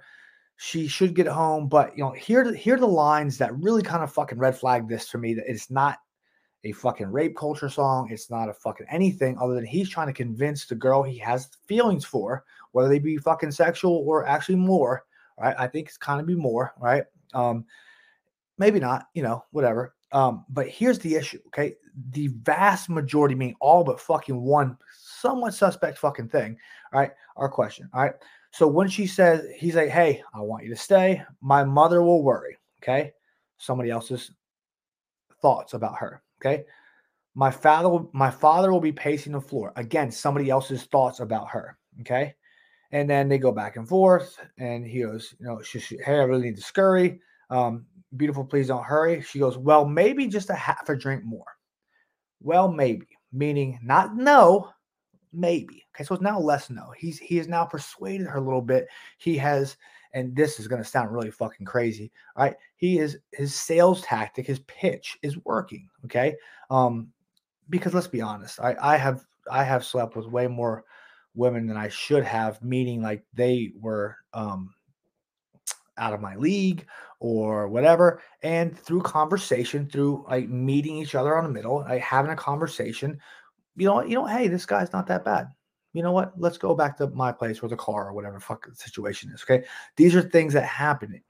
She 0.56 0.88
should 0.88 1.14
get 1.14 1.28
home, 1.28 1.68
but 1.68 1.96
you 1.96 2.02
know, 2.02 2.10
here 2.12 2.52
here 2.54 2.78
the 2.78 2.86
lines 2.86 3.38
that 3.38 3.56
really 3.56 3.82
kind 3.82 4.02
of 4.02 4.12
fucking 4.12 4.38
red 4.38 4.56
flag 4.56 4.88
this 4.88 5.08
for 5.08 5.18
me 5.18 5.34
that 5.34 5.48
it's 5.48 5.70
not 5.70 5.98
a 6.64 6.72
fucking 6.72 7.12
rape 7.12 7.36
culture 7.36 7.68
song. 7.68 8.08
It's 8.10 8.30
not 8.30 8.48
a 8.48 8.54
fucking 8.54 8.86
anything 8.90 9.36
other 9.38 9.54
than 9.54 9.66
he's 9.66 9.90
trying 9.90 10.08
to 10.08 10.12
convince 10.12 10.66
the 10.66 10.74
girl 10.74 11.02
he 11.02 11.18
has 11.18 11.50
feelings 11.66 12.04
for, 12.04 12.44
whether 12.72 12.88
they 12.88 12.98
be 12.98 13.18
fucking 13.18 13.52
sexual 13.52 14.04
or 14.06 14.26
actually 14.26 14.56
more. 14.56 15.04
Right? 15.38 15.54
I 15.56 15.68
think 15.68 15.88
it's 15.88 15.98
kind 15.98 16.18
of 16.18 16.26
be 16.26 16.34
more. 16.34 16.72
Right? 16.80 17.04
Um, 17.34 17.66
maybe 18.56 18.80
not. 18.80 19.04
You 19.12 19.22
know, 19.22 19.44
whatever. 19.50 19.94
Um, 20.12 20.44
but 20.48 20.68
here's 20.68 20.98
the 20.98 21.14
issue. 21.14 21.40
Okay, 21.48 21.74
the 22.10 22.28
vast 22.42 22.88
majority, 22.88 23.34
meaning 23.34 23.56
all 23.60 23.84
but 23.84 24.00
fucking 24.00 24.40
one 24.40 24.76
somewhat 25.20 25.54
suspect 25.54 25.98
fucking 25.98 26.28
thing. 26.28 26.56
Right, 26.92 27.10
our 27.36 27.48
question. 27.48 27.90
All 27.92 28.02
right. 28.02 28.14
So 28.50 28.66
when 28.66 28.88
she 28.88 29.06
says, 29.06 29.46
he's 29.54 29.76
like, 29.76 29.90
hey, 29.90 30.22
I 30.32 30.40
want 30.40 30.64
you 30.64 30.70
to 30.70 30.76
stay, 30.76 31.22
my 31.40 31.64
mother 31.64 32.02
will 32.02 32.22
worry. 32.22 32.56
Okay. 32.82 33.12
Somebody 33.58 33.90
else's 33.90 34.30
thoughts 35.42 35.74
about 35.74 35.96
her. 35.96 36.22
Okay. 36.40 36.64
My 37.34 37.50
father, 37.50 38.04
my 38.12 38.30
father 38.30 38.72
will 38.72 38.80
be 38.80 38.92
pacing 38.92 39.32
the 39.32 39.40
floor. 39.40 39.72
Again, 39.76 40.10
somebody 40.10 40.50
else's 40.50 40.84
thoughts 40.84 41.20
about 41.20 41.48
her. 41.48 41.76
Okay. 42.00 42.34
And 42.90 43.08
then 43.08 43.28
they 43.28 43.38
go 43.38 43.52
back 43.52 43.76
and 43.76 43.86
forth. 43.86 44.38
And 44.56 44.84
he 44.84 45.02
goes, 45.02 45.34
you 45.38 45.46
know, 45.46 45.60
she, 45.62 45.78
she, 45.78 45.98
hey, 46.04 46.14
I 46.14 46.24
really 46.24 46.46
need 46.46 46.56
to 46.56 46.62
scurry. 46.62 47.20
Um, 47.50 47.86
beautiful, 48.16 48.44
please 48.44 48.68
don't 48.68 48.84
hurry. 48.84 49.20
She 49.22 49.38
goes, 49.38 49.58
well, 49.58 49.84
maybe 49.84 50.26
just 50.26 50.50
a 50.50 50.54
half 50.54 50.88
a 50.88 50.96
drink 50.96 51.24
more. 51.24 51.56
Well, 52.40 52.70
maybe, 52.70 53.08
meaning 53.32 53.78
not 53.82 54.16
no, 54.16 54.70
maybe. 55.32 55.84
Okay, 55.94 56.04
so 56.04 56.14
it's 56.14 56.22
now 56.22 56.38
less 56.38 56.70
no. 56.70 56.92
He's 56.96 57.18
he 57.18 57.36
has 57.36 57.48
now 57.48 57.64
persuaded 57.64 58.26
her 58.26 58.38
a 58.38 58.42
little 58.42 58.62
bit. 58.62 58.86
He 59.18 59.36
has, 59.38 59.76
and 60.12 60.34
this 60.34 60.60
is 60.60 60.68
to 60.68 60.84
sound 60.84 61.12
really 61.12 61.30
fucking 61.30 61.66
crazy, 61.66 62.12
right? 62.36 62.54
He 62.76 62.98
is 62.98 63.18
his 63.32 63.54
sales 63.54 64.02
tactic, 64.02 64.46
his 64.46 64.60
pitch 64.60 65.18
is 65.22 65.36
working. 65.44 65.88
Okay, 66.04 66.36
um, 66.70 67.08
because 67.70 67.94
let's 67.94 68.06
be 68.06 68.20
honest, 68.20 68.60
I 68.60 68.76
I 68.80 68.96
have 68.96 69.24
I 69.50 69.64
have 69.64 69.84
slept 69.84 70.16
with 70.16 70.26
way 70.26 70.46
more 70.46 70.84
women 71.34 71.66
than 71.66 71.76
I 71.76 71.88
should 71.88 72.24
have, 72.24 72.62
meaning 72.62 73.02
like 73.02 73.24
they 73.34 73.72
were 73.80 74.16
um 74.32 74.74
out 75.98 76.12
of 76.12 76.20
my 76.20 76.36
league 76.36 76.86
or 77.20 77.68
whatever. 77.68 78.20
And 78.42 78.78
through 78.78 79.02
conversation, 79.02 79.88
through 79.88 80.24
like 80.28 80.48
meeting 80.48 80.96
each 80.96 81.14
other 81.14 81.36
on 81.36 81.44
the 81.44 81.50
middle, 81.50 81.80
like 81.88 82.00
having 82.00 82.30
a 82.30 82.36
conversation, 82.36 83.18
you 83.76 83.86
know? 83.86 84.02
You 84.02 84.14
know, 84.14 84.26
hey, 84.26 84.48
this 84.48 84.66
guy's 84.66 84.92
not 84.92 85.06
that 85.08 85.24
bad. 85.24 85.48
You 85.92 86.02
know 86.02 86.12
what? 86.12 86.32
Let's 86.38 86.58
go 86.58 86.74
back 86.74 86.96
to 86.98 87.08
my 87.08 87.32
place 87.32 87.60
or 87.60 87.68
the 87.68 87.76
car 87.76 88.08
or 88.08 88.12
whatever 88.12 88.38
fuck 88.38 88.68
the 88.68 88.74
situation 88.74 89.30
is. 89.34 89.42
Okay. 89.42 89.64
These 89.96 90.14
are 90.14 90.22
things 90.22 90.52
that 90.52 90.64
happen. 90.64 91.20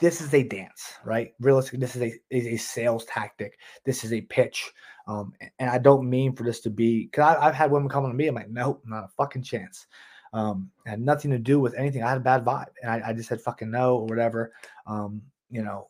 This 0.00 0.20
is 0.20 0.32
a 0.34 0.42
dance, 0.42 0.94
right? 1.04 1.34
Realistically, 1.40 1.80
this 1.80 1.96
is 1.96 2.02
a 2.02 2.12
is 2.30 2.46
a 2.46 2.56
sales 2.56 3.04
tactic. 3.04 3.58
This 3.84 4.04
is 4.04 4.12
a 4.12 4.20
pitch. 4.22 4.72
Um, 5.06 5.32
and 5.58 5.70
I 5.70 5.78
don't 5.78 6.08
mean 6.08 6.34
for 6.34 6.42
this 6.42 6.60
to 6.60 6.70
be 6.70 7.04
because 7.04 7.36
I've 7.40 7.54
had 7.54 7.70
women 7.70 7.88
come 7.88 8.04
to 8.04 8.12
me. 8.12 8.28
I'm 8.28 8.34
like, 8.34 8.50
nope, 8.50 8.82
not 8.84 9.04
a 9.04 9.08
fucking 9.08 9.42
chance. 9.42 9.86
Um, 10.32 10.70
had 10.86 11.00
nothing 11.00 11.30
to 11.30 11.38
do 11.38 11.60
with 11.60 11.74
anything. 11.74 12.02
I 12.02 12.10
had 12.10 12.18
a 12.18 12.20
bad 12.20 12.44
vibe, 12.44 12.68
and 12.82 12.90
I, 12.90 13.08
I 13.08 13.12
just 13.12 13.28
said 13.28 13.40
fucking 13.40 13.70
no 13.70 13.96
or 13.96 14.06
whatever. 14.06 14.52
Um, 14.86 15.22
you 15.50 15.62
know, 15.62 15.88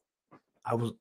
I 0.64 0.74
was 0.74 0.92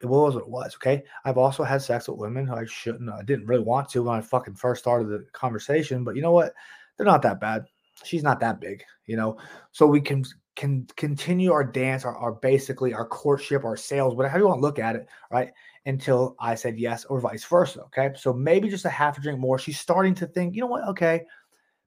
it 0.00 0.06
was 0.06 0.34
what 0.34 0.44
it 0.44 0.50
was. 0.50 0.74
Okay. 0.76 1.02
I've 1.24 1.38
also 1.38 1.64
had 1.64 1.82
sex 1.82 2.08
with 2.08 2.18
women 2.18 2.46
who 2.46 2.54
I 2.54 2.66
shouldn't, 2.66 3.10
I 3.10 3.22
didn't 3.22 3.46
really 3.46 3.64
want 3.64 3.88
to 3.90 4.02
when 4.02 4.16
I 4.16 4.20
fucking 4.20 4.54
first 4.54 4.82
started 4.82 5.08
the 5.08 5.26
conversation, 5.32 6.04
but 6.04 6.16
you 6.16 6.22
know 6.22 6.32
what? 6.32 6.54
They're 6.96 7.06
not 7.06 7.22
that 7.22 7.40
bad. 7.40 7.64
She's 8.04 8.22
not 8.22 8.40
that 8.40 8.60
big, 8.60 8.84
you 9.06 9.16
know? 9.16 9.38
So 9.72 9.86
we 9.86 10.00
can, 10.00 10.24
can 10.54 10.86
continue 10.96 11.52
our 11.52 11.64
dance, 11.64 12.04
our, 12.04 12.16
our 12.16 12.32
basically 12.32 12.92
our 12.92 13.06
courtship, 13.06 13.64
our 13.64 13.76
sales, 13.76 14.14
whatever 14.14 14.38
you 14.38 14.46
want 14.46 14.58
to 14.58 14.62
look 14.62 14.78
at 14.78 14.96
it, 14.96 15.08
right? 15.30 15.50
Until 15.86 16.36
I 16.38 16.54
said 16.54 16.78
yes 16.78 17.04
or 17.06 17.20
vice 17.20 17.44
versa. 17.44 17.82
Okay. 17.84 18.10
So 18.16 18.32
maybe 18.32 18.68
just 18.68 18.84
a 18.84 18.90
half 18.90 19.16
a 19.16 19.20
drink 19.20 19.38
more. 19.38 19.58
She's 19.58 19.80
starting 19.80 20.14
to 20.16 20.26
think, 20.26 20.54
you 20.54 20.60
know 20.60 20.66
what? 20.66 20.86
Okay. 20.88 21.22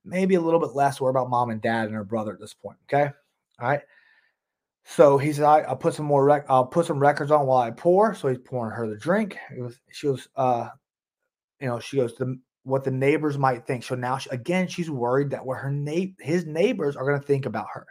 Maybe 0.09 0.35
a 0.35 0.41
little 0.41 0.59
bit 0.59 0.75
less 0.75 0.99
worry 0.99 1.11
about 1.11 1.29
mom 1.29 1.49
and 1.49 1.61
dad 1.61 1.85
and 1.85 1.95
her 1.95 2.03
brother 2.03 2.33
at 2.33 2.39
this 2.39 2.53
point. 2.53 2.77
Okay. 2.85 3.09
All 3.59 3.69
right. 3.69 3.81
So 4.85 5.17
he 5.17 5.33
said, 5.33 5.45
I, 5.45 5.67
will 5.67 5.75
put 5.75 5.93
some 5.93 6.05
more, 6.05 6.25
rec- 6.25 6.49
I'll 6.49 6.65
put 6.65 6.85
some 6.85 6.99
records 6.99 7.31
on 7.31 7.45
while 7.45 7.61
I 7.61 7.71
pour. 7.71 8.15
So 8.15 8.27
he's 8.27 8.39
pouring 8.39 8.75
her 8.75 8.87
the 8.87 8.97
drink. 8.97 9.37
It 9.55 9.61
was, 9.61 9.79
she 9.91 10.07
was, 10.07 10.27
uh, 10.35 10.69
you 11.59 11.67
know, 11.67 11.79
she 11.79 11.97
goes, 11.97 12.15
the, 12.15 12.39
what 12.63 12.83
the 12.83 12.91
neighbors 12.91 13.37
might 13.37 13.67
think. 13.67 13.83
So 13.83 13.95
now, 13.95 14.17
she, 14.17 14.29
again, 14.31 14.67
she's 14.67 14.89
worried 14.89 15.29
that 15.31 15.45
what 15.45 15.59
her 15.59 15.71
na- 15.71 16.13
his 16.19 16.45
neighbors 16.45 16.95
are 16.95 17.05
going 17.05 17.19
to 17.19 17.25
think 17.25 17.45
about 17.45 17.67
her. 17.73 17.85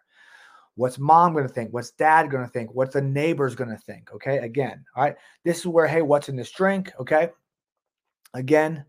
What's 0.75 0.99
mom 0.99 1.33
going 1.33 1.47
to 1.47 1.53
think? 1.53 1.73
What's 1.73 1.91
dad 1.91 2.31
going 2.31 2.45
to 2.45 2.51
think? 2.51 2.73
What's 2.73 2.95
the 2.95 3.03
neighbors 3.03 3.55
going 3.55 3.71
to 3.71 3.77
think? 3.77 4.13
Okay. 4.15 4.39
Again, 4.39 4.85
all 4.97 5.05
right. 5.05 5.17
This 5.45 5.59
is 5.59 5.67
where, 5.67 5.87
hey, 5.87 6.03
what's 6.03 6.29
in 6.29 6.37
this 6.37 6.51
drink? 6.51 6.93
Okay. 7.01 7.31
Again, 8.35 8.85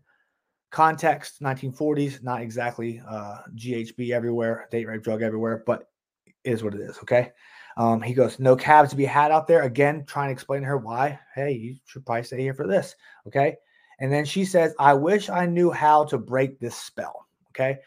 context 0.70 1.42
1940s, 1.42 2.22
not 2.22 2.40
exactly 2.40 3.02
uh, 3.08 3.38
GHB 3.54 4.10
everywhere, 4.10 4.68
date 4.70 4.86
rape 4.86 5.02
drug 5.02 5.22
everywhere, 5.22 5.62
but 5.66 5.88
is 6.44 6.62
what 6.62 6.74
it 6.74 6.80
is. 6.80 6.98
Okay. 6.98 7.32
Um, 7.76 8.02
he 8.02 8.14
goes, 8.14 8.38
no 8.38 8.56
cabs 8.56 8.90
to 8.90 8.96
be 8.96 9.04
had 9.04 9.30
out 9.30 9.46
there. 9.46 9.62
Again, 9.62 10.04
trying 10.06 10.28
to 10.28 10.32
explain 10.32 10.62
to 10.62 10.66
her 10.66 10.78
why. 10.78 11.18
Hey, 11.34 11.52
you 11.52 11.76
should 11.86 12.04
probably 12.04 12.24
stay 12.24 12.40
here 12.40 12.54
for 12.54 12.66
this. 12.66 12.94
Okay. 13.26 13.56
And 14.00 14.12
then 14.12 14.24
she 14.24 14.44
says, 14.44 14.74
I 14.78 14.94
wish 14.94 15.28
I 15.28 15.46
knew 15.46 15.70
how 15.70 16.04
to 16.06 16.18
break 16.18 16.58
this 16.58 16.76
spell. 16.76 17.26
Okay. 17.50 17.78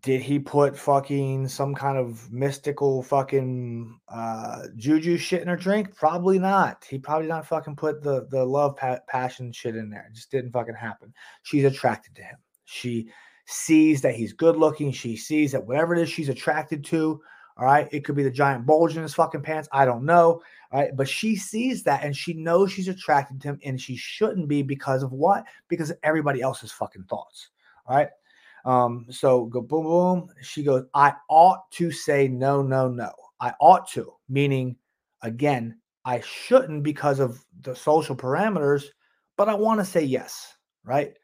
Did 0.00 0.22
he 0.22 0.38
put 0.38 0.78
fucking 0.78 1.46
some 1.48 1.74
kind 1.74 1.98
of 1.98 2.32
mystical 2.32 3.02
fucking 3.02 3.98
uh, 4.08 4.62
juju 4.76 5.18
shit 5.18 5.42
in 5.42 5.48
her 5.48 5.56
drink? 5.56 5.94
Probably 5.94 6.38
not. 6.38 6.84
He 6.88 6.98
probably 6.98 7.28
not 7.28 7.46
fucking 7.46 7.76
put 7.76 8.02
the 8.02 8.26
the 8.30 8.44
love 8.44 8.76
pa- 8.76 9.00
passion 9.08 9.52
shit 9.52 9.76
in 9.76 9.90
there. 9.90 10.06
It 10.08 10.14
just 10.14 10.30
didn't 10.30 10.52
fucking 10.52 10.74
happen. 10.74 11.12
She's 11.42 11.64
attracted 11.64 12.14
to 12.16 12.22
him. 12.22 12.38
She 12.64 13.08
sees 13.46 14.00
that 14.00 14.14
he's 14.14 14.32
good 14.32 14.56
looking. 14.56 14.90
She 14.90 15.16
sees 15.16 15.52
that 15.52 15.66
whatever 15.66 15.94
it 15.94 16.00
is 16.00 16.08
she's 16.08 16.30
attracted 16.30 16.82
to, 16.86 17.20
all 17.56 17.66
right. 17.66 17.88
It 17.92 18.04
could 18.04 18.16
be 18.16 18.22
the 18.24 18.30
giant 18.30 18.66
bulge 18.66 18.96
in 18.96 19.02
his 19.02 19.14
fucking 19.14 19.42
pants. 19.42 19.68
I 19.70 19.84
don't 19.84 20.04
know. 20.04 20.40
All 20.72 20.80
right. 20.80 20.96
But 20.96 21.08
she 21.08 21.36
sees 21.36 21.82
that 21.84 22.02
and 22.02 22.16
she 22.16 22.34
knows 22.34 22.72
she's 22.72 22.88
attracted 22.88 23.40
to 23.42 23.48
him 23.48 23.58
and 23.64 23.80
she 23.80 23.96
shouldn't 23.96 24.48
be 24.48 24.62
because 24.62 25.02
of 25.02 25.12
what? 25.12 25.44
Because 25.68 25.90
of 25.90 25.98
everybody 26.02 26.40
else's 26.40 26.72
fucking 26.72 27.04
thoughts. 27.04 27.50
All 27.86 27.96
right. 27.96 28.08
Um, 28.64 29.06
so 29.10 29.44
go 29.46 29.60
boom, 29.60 29.84
boom. 29.84 30.28
She 30.42 30.62
goes, 30.62 30.84
I 30.94 31.14
ought 31.28 31.70
to 31.72 31.90
say 31.90 32.28
no, 32.28 32.62
no, 32.62 32.88
no. 32.88 33.12
I 33.40 33.52
ought 33.60 33.88
to, 33.92 34.14
meaning 34.28 34.76
again, 35.22 35.78
I 36.04 36.20
shouldn't 36.20 36.82
because 36.82 37.20
of 37.20 37.44
the 37.62 37.74
social 37.74 38.16
parameters, 38.16 38.84
but 39.36 39.48
I 39.48 39.54
want 39.54 39.80
to 39.80 39.84
say 39.84 40.02
yes. 40.02 40.54
Right. 40.84 41.14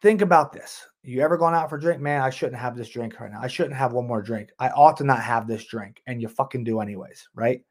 Think 0.00 0.20
about 0.20 0.52
this. 0.52 0.86
You 1.02 1.22
ever 1.22 1.36
gone 1.36 1.54
out 1.54 1.70
for 1.70 1.76
a 1.76 1.80
drink? 1.80 2.00
Man, 2.00 2.20
I 2.20 2.30
shouldn't 2.30 2.60
have 2.60 2.76
this 2.76 2.88
drink 2.88 3.18
right 3.18 3.30
now. 3.30 3.40
I 3.40 3.48
shouldn't 3.48 3.76
have 3.76 3.92
one 3.92 4.06
more 4.06 4.22
drink. 4.22 4.50
I 4.58 4.68
ought 4.70 4.96
to 4.98 5.04
not 5.04 5.20
have 5.20 5.46
this 5.46 5.64
drink. 5.64 6.02
And 6.06 6.22
you 6.22 6.28
fucking 6.28 6.64
do 6.64 6.80
anyways, 6.80 7.28
right? 7.34 7.62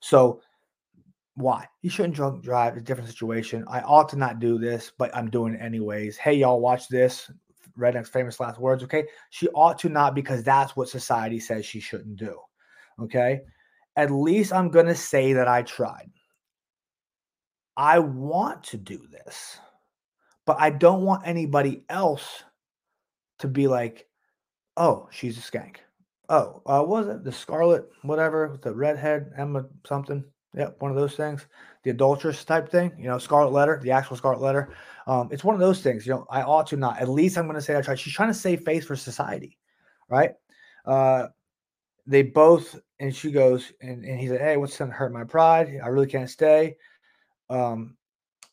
So 0.00 0.40
why? 1.34 1.66
You 1.80 1.90
shouldn't 1.90 2.14
drunk 2.14 2.42
drive. 2.42 2.74
It's 2.74 2.82
a 2.82 2.84
different 2.84 3.08
situation. 3.08 3.64
I 3.68 3.80
ought 3.80 4.08
to 4.10 4.16
not 4.16 4.38
do 4.38 4.58
this, 4.58 4.92
but 4.98 5.14
I'm 5.16 5.30
doing 5.30 5.54
it 5.54 5.62
anyways. 5.62 6.16
Hey, 6.18 6.34
y'all, 6.34 6.60
watch 6.60 6.88
this. 6.88 7.30
Redneck's 7.78 8.08
famous 8.08 8.40
last 8.40 8.58
words. 8.58 8.82
Okay. 8.82 9.06
She 9.30 9.48
ought 9.48 9.78
to 9.80 9.88
not 9.88 10.14
because 10.14 10.42
that's 10.42 10.76
what 10.76 10.88
society 10.88 11.40
says 11.40 11.66
she 11.66 11.80
shouldn't 11.80 12.16
do. 12.16 12.38
Okay. 13.00 13.40
At 13.96 14.10
least 14.10 14.52
I'm 14.52 14.70
going 14.70 14.86
to 14.86 14.94
say 14.94 15.32
that 15.34 15.48
I 15.48 15.62
tried. 15.62 16.10
I 17.76 17.98
want 17.98 18.64
to 18.64 18.76
do 18.76 19.06
this 19.10 19.58
but 20.46 20.56
I 20.60 20.70
don't 20.70 21.02
want 21.02 21.26
anybody 21.26 21.84
else 21.88 22.42
to 23.38 23.48
be 23.48 23.68
like, 23.68 24.06
oh, 24.76 25.08
she's 25.10 25.38
a 25.38 25.40
skank. 25.40 25.76
Oh, 26.28 26.62
uh, 26.66 26.82
was 26.82 27.08
it 27.08 27.24
the 27.24 27.32
Scarlet, 27.32 27.88
whatever, 28.02 28.58
the 28.62 28.74
redhead, 28.74 29.32
Emma 29.36 29.66
something? 29.86 30.24
Yep, 30.54 30.76
one 30.80 30.90
of 30.90 30.96
those 30.96 31.14
things. 31.14 31.46
The 31.82 31.90
adulterous 31.90 32.44
type 32.44 32.68
thing, 32.68 32.92
you 32.98 33.08
know, 33.08 33.18
Scarlet 33.18 33.52
Letter, 33.52 33.80
the 33.82 33.90
actual 33.90 34.16
Scarlet 34.16 34.40
Letter. 34.40 34.74
Um, 35.06 35.28
it's 35.32 35.44
one 35.44 35.54
of 35.54 35.60
those 35.60 35.80
things, 35.80 36.06
you 36.06 36.12
know, 36.12 36.26
I 36.30 36.42
ought 36.42 36.66
to 36.68 36.76
not. 36.76 37.00
At 37.00 37.08
least 37.08 37.36
I'm 37.36 37.46
going 37.46 37.56
to 37.56 37.62
say 37.62 37.76
I 37.76 37.80
tried. 37.80 37.98
She's 37.98 38.12
trying 38.12 38.30
to 38.30 38.34
save 38.34 38.62
face 38.62 38.84
for 38.84 38.94
society, 38.94 39.58
right? 40.08 40.32
Uh, 40.84 41.28
they 42.06 42.22
both, 42.22 42.78
and 43.00 43.14
she 43.14 43.30
goes, 43.30 43.72
and, 43.80 44.04
and 44.04 44.20
he 44.20 44.28
said, 44.28 44.40
hey, 44.40 44.56
what's 44.56 44.76
going 44.76 44.90
to 44.90 44.96
hurt 44.96 45.12
my 45.12 45.24
pride? 45.24 45.80
I 45.82 45.88
really 45.88 46.06
can't 46.06 46.30
stay. 46.30 46.76
Um, 47.50 47.96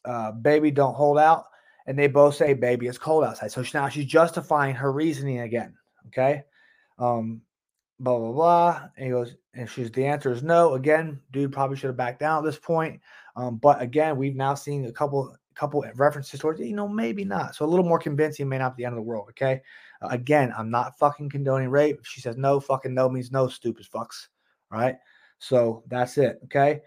uh, 0.06 0.32
baby, 0.32 0.72
don't 0.72 0.96
hold 0.96 1.20
out 1.20 1.46
and 1.90 1.98
they 1.98 2.06
both 2.06 2.36
say, 2.36 2.54
"Baby, 2.54 2.86
it's 2.86 3.00
cold 3.00 3.24
outside." 3.24 3.52
So 3.52 3.64
now 3.74 3.90
she's 3.90 4.06
justifying 4.06 4.76
her 4.76 4.92
reasoning 4.92 5.40
again. 5.40 5.76
Okay, 6.08 6.44
um, 7.00 7.42
blah 8.00 8.18
blah 8.18 8.32
blah. 8.32 8.90
And 8.98 9.06
he 9.06 9.12
goes, 9.12 9.36
and 9.54 9.70
she's 9.70 9.92
the 9.92 10.06
answer 10.06 10.32
is 10.32 10.44
no. 10.44 10.74
Again, 10.74 11.20
dude 11.32 11.52
probably 11.52 11.78
should 11.78 11.88
have 11.88 11.98
backed 11.98 12.20
down 12.20 12.40
at 12.40 12.46
this 12.46 12.60
point. 12.60 13.00
Um, 13.36 13.58
but 13.58 13.82
again, 13.82 14.18
we've 14.18 14.36
now 14.36 14.54
seen 14.54 14.86
a 14.86 14.92
couple 14.92 15.36
couple 15.56 15.84
references 15.96 16.40
towards 16.40 16.60
you 16.60 16.76
know 16.76 16.88
maybe 16.88 17.26
not. 17.26 17.56
So 17.56 17.66
a 17.66 17.68
little 17.68 17.86
more 17.86 18.00
convincing 18.00 18.48
may 18.48 18.58
not 18.58 18.78
be 18.78 18.84
the 18.84 18.88
end 18.88 18.94
of 18.94 18.98
the 18.98 19.10
world. 19.10 19.28
Okay, 19.32 19.62
uh, 20.02 20.08
again, 20.08 20.54
I'm 20.58 20.70
not 20.70 20.98
fucking 20.98 21.30
condoning 21.30 21.70
rape. 21.70 22.00
If 22.00 22.08
she 22.08 22.22
says 22.22 22.38
no, 22.38 22.60
fucking 22.60 22.94
no 22.94 23.10
means 23.10 23.32
no. 23.32 23.48
Stupid 23.48 23.86
fucks. 23.94 24.28
Right. 24.72 24.96
So 25.40 25.84
that's 25.88 26.18
it. 26.18 26.40
Okay. 26.46 26.82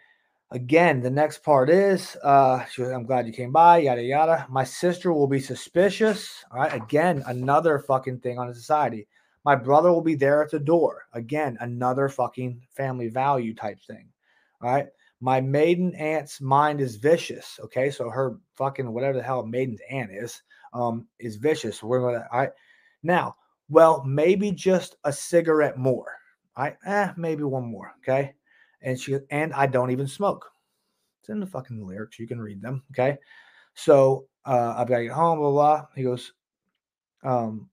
Again, 0.50 1.00
the 1.00 1.10
next 1.10 1.42
part 1.42 1.70
is 1.70 2.14
uh, 2.22 2.64
she 2.66 2.82
I'm 2.82 3.06
glad 3.06 3.26
you 3.26 3.32
came 3.32 3.52
by, 3.52 3.78
yada 3.78 4.02
yada. 4.02 4.46
My 4.50 4.64
sister 4.64 5.12
will 5.12 5.26
be 5.26 5.40
suspicious. 5.40 6.44
All 6.50 6.58
right. 6.58 6.74
Again, 6.74 7.22
another 7.26 7.78
fucking 7.78 8.20
thing 8.20 8.38
on 8.38 8.52
society. 8.54 9.08
My 9.44 9.56
brother 9.56 9.92
will 9.92 10.02
be 10.02 10.14
there 10.14 10.42
at 10.42 10.50
the 10.50 10.58
door. 10.58 11.06
Again, 11.12 11.56
another 11.60 12.08
fucking 12.08 12.62
family 12.70 13.08
value 13.08 13.54
type 13.54 13.80
thing. 13.80 14.08
All 14.62 14.70
right. 14.70 14.86
My 15.20 15.40
maiden 15.40 15.94
aunt's 15.94 16.40
mind 16.40 16.80
is 16.80 16.96
vicious. 16.96 17.58
Okay. 17.64 17.90
So 17.90 18.08
her 18.10 18.38
fucking 18.54 18.92
whatever 18.92 19.18
the 19.18 19.22
hell 19.22 19.44
maiden's 19.44 19.80
aunt 19.90 20.10
is, 20.12 20.42
um, 20.72 21.06
is 21.18 21.36
vicious. 21.36 21.82
We're 21.82 22.00
to, 22.12 22.26
all 22.32 22.40
right. 22.40 22.50
Now, 23.02 23.36
well, 23.68 24.04
maybe 24.04 24.52
just 24.52 24.96
a 25.04 25.12
cigarette 25.12 25.78
more. 25.78 26.12
Right. 26.56 26.76
Eh, 26.86 27.12
maybe 27.16 27.42
one 27.42 27.64
more. 27.64 27.94
Okay. 28.02 28.34
And 28.82 28.98
she 29.00 29.16
and 29.30 29.52
I 29.54 29.66
don't 29.66 29.90
even 29.90 30.06
smoke. 30.06 30.50
It's 31.20 31.28
in 31.28 31.40
the 31.40 31.46
fucking 31.46 31.86
lyrics. 31.86 32.18
You 32.18 32.26
can 32.26 32.40
read 32.40 32.60
them. 32.60 32.82
Okay. 32.92 33.18
So 33.74 34.26
uh, 34.44 34.74
I've 34.76 34.88
got 34.88 34.98
to 34.98 35.04
get 35.04 35.12
home, 35.12 35.38
blah, 35.38 35.50
blah. 35.50 35.86
He 35.94 36.02
goes, 36.02 36.32
um, 37.22 37.70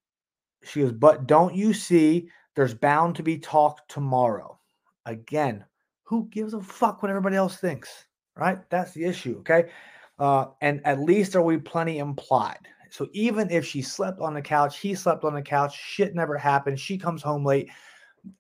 she 0.64 0.82
goes, 0.82 0.92
but 0.92 1.28
don't 1.28 1.56
you 1.56 1.74
see 1.74 2.30
there's 2.56 2.74
bound 2.74 3.16
to 3.16 3.24
be 3.24 3.38
talk 3.38 3.88
tomorrow? 3.88 4.60
Again, 5.06 5.66
who 6.04 6.28
gives 6.30 6.54
a 6.54 6.62
fuck 6.62 7.02
what 7.02 7.10
everybody 7.10 7.36
else 7.36 7.58
thinks? 7.58 8.06
Right? 8.36 8.60
That's 8.70 8.94
the 8.94 9.06
issue. 9.06 9.38
Okay. 9.40 9.70
Uh, 10.18 10.48
and 10.62 10.82
at 10.86 11.00
least 11.00 11.36
are 11.36 11.42
we 11.42 11.58
plenty 11.58 12.00
implied. 12.00 12.60
So 12.90 13.08
even 13.14 13.50
if 13.52 13.66
she 13.66 13.82
slept 13.82 14.20
on 14.20 14.34
the 14.34 14.42
couch, 14.42 14.80
he 14.80 14.96
slept 14.96 15.24
on 15.24 15.34
the 15.34 15.42
couch, 15.42 15.78
shit 15.78 16.16
never 16.16 16.38
happened. 16.38 16.80
She 16.80 16.98
comes 16.98 17.22
home 17.22 17.46
late 17.46 17.70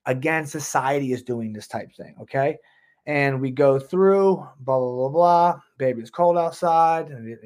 again, 0.06 0.46
society 0.46 1.14
is 1.14 1.24
doing 1.24 1.54
this 1.54 1.68
type 1.68 1.94
thing. 1.96 2.16
Okay. 2.22 2.58
And 3.06 3.42
we 3.42 3.52
go 3.52 3.80
through 3.80 4.36
blah, 4.60 4.80
blah, 4.80 4.96
blah, 4.96 5.10
blah. 5.10 5.60
Baby, 5.78 6.02
it's 6.02 6.10
cold 6.10 6.38
outside. 6.38 7.10
And 7.10 7.38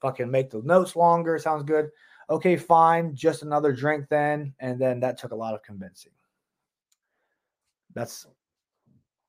fucking 0.00 0.30
make 0.30 0.50
the 0.50 0.62
notes 0.62 0.96
longer. 0.96 1.38
Sounds 1.38 1.64
good. 1.64 1.90
Okay, 2.30 2.56
fine. 2.56 3.14
Just 3.14 3.42
another 3.42 3.72
drink 3.72 4.06
then. 4.08 4.54
And 4.60 4.80
then 4.80 5.00
that 5.00 5.18
took 5.18 5.32
a 5.32 5.36
lot 5.36 5.54
of 5.54 5.62
convincing. 5.62 6.12
That's 7.94 8.26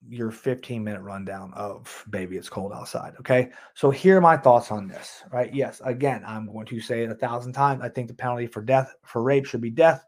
your 0.07 0.31
15 0.31 0.81
minute 0.81 1.01
rundown 1.01 1.53
of 1.55 2.05
baby 2.09 2.37
it's 2.37 2.47
cold 2.47 2.71
outside 2.71 3.13
okay 3.19 3.49
so 3.73 3.91
here 3.91 4.15
are 4.17 4.21
my 4.21 4.37
thoughts 4.37 4.71
on 4.71 4.87
this 4.87 5.23
right 5.29 5.53
yes 5.53 5.81
again 5.83 6.23
i'm 6.25 6.49
going 6.49 6.65
to 6.65 6.79
say 6.79 7.03
it 7.03 7.11
a 7.11 7.15
thousand 7.15 7.51
times 7.51 7.81
i 7.83 7.89
think 7.89 8.07
the 8.07 8.13
penalty 8.13 8.47
for 8.47 8.61
death 8.61 8.95
for 9.03 9.21
rape 9.21 9.45
should 9.45 9.59
be 9.59 9.69
death 9.69 10.05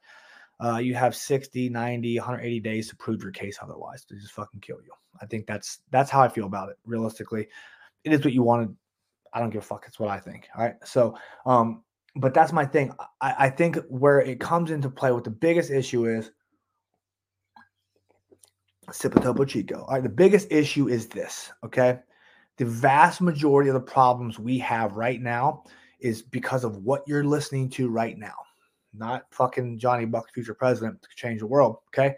uh, 0.61 0.77
you 0.77 0.93
have 0.93 1.15
60, 1.15 1.69
90, 1.69 2.19
180 2.19 2.59
days 2.59 2.87
to 2.89 2.95
prove 2.95 3.23
your 3.23 3.31
case 3.31 3.57
otherwise. 3.61 4.05
to 4.05 4.15
just 4.15 4.33
fucking 4.33 4.59
kill 4.59 4.77
you. 4.85 4.91
I 5.19 5.25
think 5.25 5.47
that's 5.47 5.79
that's 5.89 6.11
how 6.11 6.21
I 6.21 6.29
feel 6.29 6.45
about 6.45 6.69
it. 6.69 6.77
Realistically, 6.85 7.47
it 8.03 8.13
is 8.13 8.23
what 8.23 8.33
you 8.33 8.43
wanted. 8.43 8.75
I 9.33 9.39
don't 9.39 9.49
give 9.49 9.63
a 9.63 9.65
fuck. 9.65 9.85
It's 9.87 9.99
what 9.99 10.09
I 10.09 10.19
think. 10.19 10.47
All 10.55 10.63
right. 10.63 10.75
So, 10.83 11.17
um, 11.45 11.83
but 12.15 12.33
that's 12.33 12.51
my 12.51 12.65
thing. 12.65 12.93
I, 13.21 13.35
I 13.39 13.49
think 13.49 13.77
where 13.87 14.19
it 14.19 14.39
comes 14.39 14.71
into 14.71 14.89
play, 14.89 15.11
what 15.11 15.23
the 15.23 15.29
biggest 15.29 15.71
issue 15.71 16.05
is, 16.05 16.31
sip 18.91 19.15
Chico. 19.47 19.83
All 19.83 19.93
right. 19.93 20.03
The 20.03 20.09
biggest 20.09 20.51
issue 20.51 20.89
is 20.89 21.07
this. 21.07 21.51
Okay. 21.63 21.99
The 22.57 22.65
vast 22.65 23.21
majority 23.21 23.69
of 23.69 23.73
the 23.73 23.79
problems 23.79 24.37
we 24.37 24.59
have 24.59 24.93
right 24.93 25.21
now 25.21 25.63
is 25.99 26.21
because 26.21 26.63
of 26.63 26.77
what 26.77 27.03
you're 27.07 27.23
listening 27.23 27.69
to 27.69 27.89
right 27.89 28.17
now 28.17 28.35
not 28.93 29.25
fucking 29.31 29.79
Johnny 29.79 30.05
Buck, 30.05 30.31
future 30.33 30.53
president, 30.53 31.01
to 31.01 31.07
change 31.15 31.39
the 31.39 31.47
world, 31.47 31.77
okay, 31.87 32.15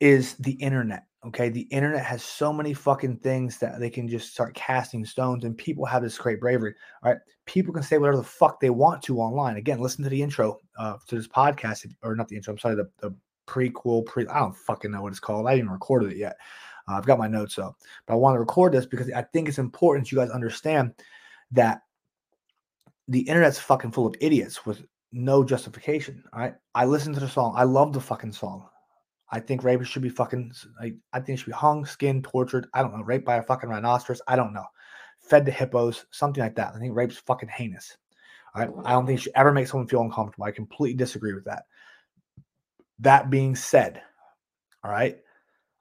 is 0.00 0.34
the 0.34 0.52
internet. 0.52 1.04
Okay. 1.28 1.48
The 1.48 1.68
internet 1.70 2.04
has 2.04 2.22
so 2.22 2.52
many 2.52 2.72
fucking 2.72 3.18
things 3.18 3.58
that 3.58 3.78
they 3.80 3.90
can 3.90 4.08
just 4.08 4.32
start 4.32 4.54
casting 4.54 5.04
stones, 5.04 5.44
and 5.44 5.56
people 5.56 5.84
have 5.84 6.02
this 6.02 6.18
great 6.18 6.40
bravery. 6.40 6.74
All 7.02 7.12
right. 7.12 7.20
People 7.46 7.72
can 7.72 7.82
say 7.82 7.98
whatever 7.98 8.16
the 8.16 8.24
fuck 8.24 8.60
they 8.60 8.70
want 8.70 9.02
to 9.02 9.18
online. 9.18 9.56
Again, 9.56 9.80
listen 9.80 10.04
to 10.04 10.10
the 10.10 10.22
intro 10.22 10.58
uh, 10.78 10.96
to 11.06 11.16
this 11.16 11.28
podcast, 11.28 11.86
or 12.02 12.16
not 12.16 12.28
the 12.28 12.36
intro, 12.36 12.52
I'm 12.52 12.58
sorry, 12.58 12.76
the, 12.76 12.88
the 13.00 13.14
prequel, 13.46 14.04
pre, 14.06 14.26
I 14.26 14.38
don't 14.38 14.56
fucking 14.56 14.90
know 14.90 15.02
what 15.02 15.12
it's 15.12 15.20
called. 15.20 15.46
I 15.46 15.50
haven't 15.50 15.64
even 15.64 15.72
recorded 15.72 16.12
it 16.12 16.18
yet. 16.18 16.36
Uh, 16.88 16.94
I've 16.94 17.06
got 17.06 17.18
my 17.18 17.28
notes 17.28 17.58
up, 17.58 17.76
but 18.06 18.14
I 18.14 18.16
want 18.16 18.34
to 18.34 18.40
record 18.40 18.72
this 18.72 18.86
because 18.86 19.10
I 19.12 19.22
think 19.22 19.48
it's 19.48 19.58
important 19.58 20.10
you 20.10 20.18
guys 20.18 20.30
understand 20.30 20.92
that 21.52 21.82
the 23.08 23.20
internet's 23.20 23.58
fucking 23.58 23.92
full 23.92 24.06
of 24.06 24.14
idiots 24.20 24.64
with 24.64 24.84
no 25.12 25.42
justification. 25.42 26.22
I 26.32 26.52
I 26.74 26.84
listened 26.84 27.14
to 27.14 27.20
the 27.20 27.28
song. 27.28 27.54
I 27.56 27.64
love 27.64 27.92
the 27.92 28.00
fucking 28.00 28.32
song. 28.32 28.68
I 29.30 29.40
think 29.40 29.62
rapists 29.62 29.86
should 29.86 30.02
be 30.02 30.08
fucking. 30.08 30.52
I, 30.80 30.94
I 31.12 31.20
think 31.20 31.38
should 31.38 31.46
be 31.46 31.52
hung, 31.52 31.84
skinned, 31.84 32.24
tortured. 32.24 32.66
I 32.72 32.82
don't 32.82 32.96
know. 32.96 33.04
Raped 33.04 33.26
by 33.26 33.36
a 33.36 33.42
fucking 33.42 33.68
rhinoceros. 33.68 34.22
I 34.26 34.36
don't 34.36 34.54
know. 34.54 34.64
Fed 35.20 35.44
to 35.46 35.52
hippos, 35.52 36.06
something 36.10 36.42
like 36.42 36.54
that. 36.56 36.72
I 36.74 36.78
think 36.78 36.94
rape's 36.96 37.18
fucking 37.18 37.48
heinous. 37.48 37.96
I 38.54 38.64
don't 38.64 39.06
think 39.06 39.18
it 39.18 39.22
should 39.22 39.32
ever 39.36 39.52
make 39.52 39.68
someone 39.68 39.86
feel 39.86 40.00
uncomfortable. 40.00 40.44
I 40.44 40.50
completely 40.50 40.96
disagree 40.96 41.34
with 41.34 41.44
that. 41.44 41.64
That 42.98 43.30
being 43.30 43.54
said, 43.54 44.02
all 44.82 44.90
right, 44.90 45.18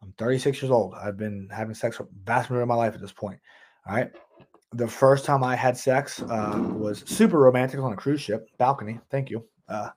I'm 0.04 0.14
36 0.18 0.62
years 0.62 0.70
old. 0.70 0.94
I've 0.94 1.18
been 1.18 1.50
having 1.52 1.74
sex 1.74 1.98
for 1.98 2.08
vast 2.26 2.50
majority 2.50 2.64
of 2.64 2.68
my 2.68 2.76
life 2.76 2.94
at 2.94 3.02
this 3.02 3.14
point. 3.14 3.40
All 3.88 3.96
right 3.96 4.12
the 4.74 4.88
first 4.88 5.26
time 5.26 5.44
I 5.44 5.56
had 5.56 5.78
sex 5.78 6.22
uh, 6.22 6.72
was 6.74 7.04
super 7.08 7.40
romantic 7.40 7.80
on 7.80 7.94
a 7.94 7.96
cruise 7.96 8.22
ship 8.22 8.50
balcony. 8.58 9.00
Thank 9.10 9.30
you. 9.30 9.46
Uh, 9.68 9.90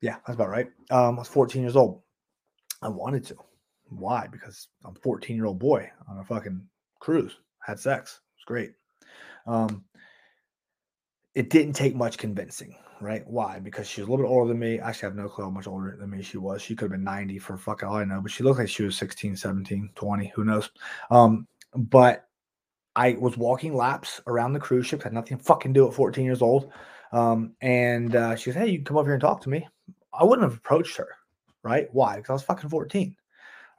yeah, 0.00 0.16
that's 0.26 0.36
about 0.36 0.48
right. 0.48 0.68
Um, 0.90 1.16
I 1.16 1.18
was 1.18 1.28
14 1.28 1.62
years 1.62 1.76
old. 1.76 2.02
I 2.82 2.88
wanted 2.88 3.24
to. 3.26 3.36
Why? 3.88 4.26
Because 4.30 4.68
I'm 4.84 4.96
a 4.96 5.00
14 5.00 5.36
year 5.36 5.46
old 5.46 5.58
boy 5.58 5.90
on 6.08 6.18
a 6.18 6.24
fucking 6.24 6.62
cruise. 7.00 7.36
Had 7.60 7.80
sex. 7.80 8.20
It 8.20 8.38
was 8.38 8.44
great. 8.46 8.72
Um, 9.46 9.84
it 11.34 11.50
didn't 11.50 11.74
take 11.74 11.94
much 11.94 12.18
convincing, 12.18 12.76
right? 13.00 13.26
Why? 13.26 13.58
Because 13.58 13.88
she 13.88 14.00
was 14.00 14.08
a 14.08 14.10
little 14.10 14.26
bit 14.26 14.30
older 14.30 14.48
than 14.48 14.58
me. 14.58 14.80
I 14.80 14.88
actually, 14.88 15.06
I 15.06 15.10
have 15.10 15.16
no 15.16 15.28
clue 15.28 15.44
how 15.44 15.50
much 15.50 15.66
older 15.66 15.96
than 15.98 16.10
me 16.10 16.22
she 16.22 16.38
was. 16.38 16.62
She 16.62 16.74
could 16.74 16.86
have 16.86 16.92
been 16.92 17.04
90 17.04 17.38
for 17.38 17.56
fucking 17.56 17.88
all 17.88 17.96
I 17.96 18.04
know, 18.04 18.20
but 18.20 18.30
she 18.30 18.42
looked 18.42 18.58
like 18.58 18.68
she 18.68 18.82
was 18.82 18.96
16, 18.96 19.36
17, 19.36 19.90
20. 19.94 20.32
Who 20.34 20.44
knows? 20.44 20.70
Um, 21.10 21.46
but 21.74 22.28
I 22.96 23.12
was 23.12 23.36
walking 23.36 23.74
laps 23.74 24.20
around 24.26 24.52
the 24.52 24.60
cruise 24.60 24.86
ship, 24.86 25.02
had 25.02 25.12
nothing 25.12 25.38
to 25.38 25.44
fucking 25.44 25.72
do 25.72 25.86
at 25.86 25.94
14 25.94 26.24
years 26.24 26.42
old. 26.42 26.72
Um, 27.12 27.54
and 27.60 28.16
uh, 28.16 28.36
she 28.36 28.50
said, 28.50 28.62
Hey, 28.62 28.70
you 28.70 28.78
can 28.78 28.84
come 28.84 28.96
over 28.96 29.06
here 29.06 29.14
and 29.14 29.20
talk 29.20 29.40
to 29.42 29.48
me. 29.48 29.66
I 30.12 30.24
wouldn't 30.24 30.48
have 30.48 30.58
approached 30.58 30.96
her, 30.96 31.08
right? 31.68 31.88
Why? 31.92 32.16
Because 32.16 32.30
I 32.30 32.32
was 32.34 32.42
fucking 32.42 32.70
14. 32.70 33.14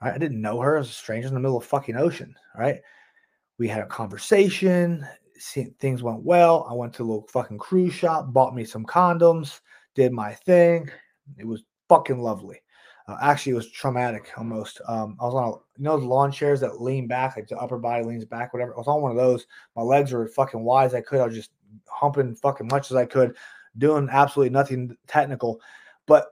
Right? 0.02 0.14
I 0.14 0.18
didn't 0.18 0.42
know 0.42 0.60
her 0.60 0.78
as 0.78 0.90
a 0.90 0.94
stranger 0.94 1.28
in 1.28 1.34
the 1.34 1.40
middle 1.40 1.58
of 1.58 1.66
fucking 1.66 1.98
ocean, 1.98 2.36
right? 2.58 2.80
We 3.58 3.68
had 3.68 3.82
a 3.82 3.88
conversation, 3.88 5.06
things 5.80 6.04
went 6.04 6.24
well. 6.24 6.68
I 6.70 6.74
went 6.74 6.94
to 6.94 7.04
a 7.04 7.06
little 7.06 7.28
fucking 7.32 7.58
cruise 7.58 7.94
shop, 7.94 8.32
bought 8.32 8.56
me 8.56 8.64
some 8.66 8.86
condoms, 8.86 9.60
did 9.96 10.12
my 10.12 10.34
thing. 10.34 10.90
It 11.38 11.46
was 11.46 11.64
fucking 11.88 12.20
lovely. 12.20 12.62
Uh, 13.08 13.18
actually, 13.22 13.54
it 13.54 13.56
was 13.56 13.72
traumatic 13.72 14.30
almost. 14.38 14.82
Um, 14.88 15.18
I 15.20 15.26
was 15.26 15.34
on, 15.34 15.44
a, 15.44 15.52
you 15.52 15.84
know, 15.84 16.00
the 16.00 16.06
lawn 16.06 16.32
chairs 16.32 16.60
that 16.60 16.82
lean 16.82 17.08
back, 17.08 17.36
like 17.36 17.48
the 17.48 17.58
upper 17.58 17.80
body 17.80 18.04
leans 18.04 18.26
back, 18.26 18.54
whatever. 18.54 18.76
I 18.76 18.78
was 18.78 18.88
on 18.88 19.02
one 19.02 19.12
of 19.12 19.18
those. 19.18 19.48
My 19.76 19.82
legs 19.82 20.12
were 20.12 20.28
fucking 20.28 20.62
wide 20.62 20.86
as 20.86 20.94
I 20.94 21.02
could. 21.02 21.20
I 21.20 21.26
was 21.26 21.36
just 21.36 21.52
humping 21.88 22.36
fucking 22.36 22.68
much 22.68 22.92
as 22.92 22.98
I 22.98 23.06
could, 23.06 23.36
doing 23.78 24.10
absolutely 24.12 24.52
nothing 24.52 24.96
technical. 25.08 25.60
But 26.06 26.28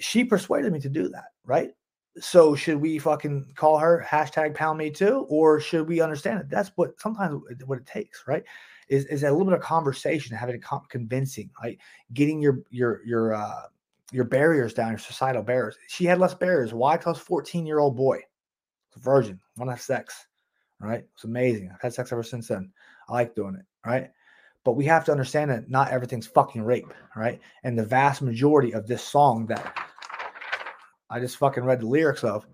she 0.00 0.24
persuaded 0.24 0.72
me 0.72 0.80
to 0.80 0.88
do 0.88 1.08
that, 1.08 1.26
right? 1.44 1.70
So 2.18 2.54
should 2.54 2.80
we 2.80 2.98
fucking 2.98 3.52
call 3.56 3.78
her 3.78 4.04
hashtag 4.08 4.54
pound 4.54 4.78
me 4.78 4.90
too, 4.90 5.26
or 5.28 5.60
should 5.60 5.86
we 5.86 6.00
understand 6.00 6.40
it? 6.40 6.48
That's 6.48 6.70
what 6.76 6.98
sometimes 6.98 7.42
what 7.66 7.78
it 7.78 7.86
takes, 7.86 8.24
right? 8.26 8.42
Is 8.88 9.04
is 9.06 9.22
a 9.22 9.30
little 9.30 9.44
bit 9.44 9.54
of 9.54 9.60
conversation, 9.60 10.36
having 10.36 10.56
a 10.62 10.78
convincing, 10.88 11.50
like 11.62 11.78
getting 12.14 12.40
your 12.40 12.60
your 12.70 13.04
your 13.04 13.34
uh 13.34 13.62
your 14.12 14.24
barriers 14.24 14.72
down, 14.72 14.90
your 14.90 14.98
societal 14.98 15.42
barriers. 15.42 15.76
She 15.88 16.04
had 16.04 16.18
less 16.18 16.34
barriers. 16.34 16.72
Why? 16.72 16.96
Because 16.96 17.18
14 17.18 17.66
year 17.66 17.80
old 17.80 17.96
boy, 17.96 18.20
virgin, 18.96 19.40
want 19.56 19.68
to 19.68 19.72
have 19.72 19.82
sex. 19.82 20.26
Right? 20.78 21.04
It's 21.14 21.24
amazing. 21.24 21.70
I've 21.72 21.80
had 21.80 21.94
sex 21.94 22.12
ever 22.12 22.22
since 22.22 22.48
then. 22.48 22.70
I 23.08 23.12
like 23.14 23.34
doing 23.34 23.56
it. 23.56 23.64
Right? 23.84 24.10
But 24.66 24.74
we 24.74 24.84
have 24.86 25.04
to 25.04 25.12
understand 25.12 25.52
that 25.52 25.70
not 25.70 25.92
everything's 25.92 26.26
fucking 26.26 26.60
rape. 26.60 26.92
Right? 27.14 27.40
And 27.62 27.78
the 27.78 27.86
vast 27.86 28.20
majority 28.20 28.74
of 28.74 28.88
this 28.88 29.02
song 29.02 29.46
that 29.46 29.78
I 31.08 31.20
just 31.20 31.36
fucking 31.36 31.64
read 31.64 31.80
the 31.80 31.86
lyrics 31.86 32.24
of, 32.24 32.44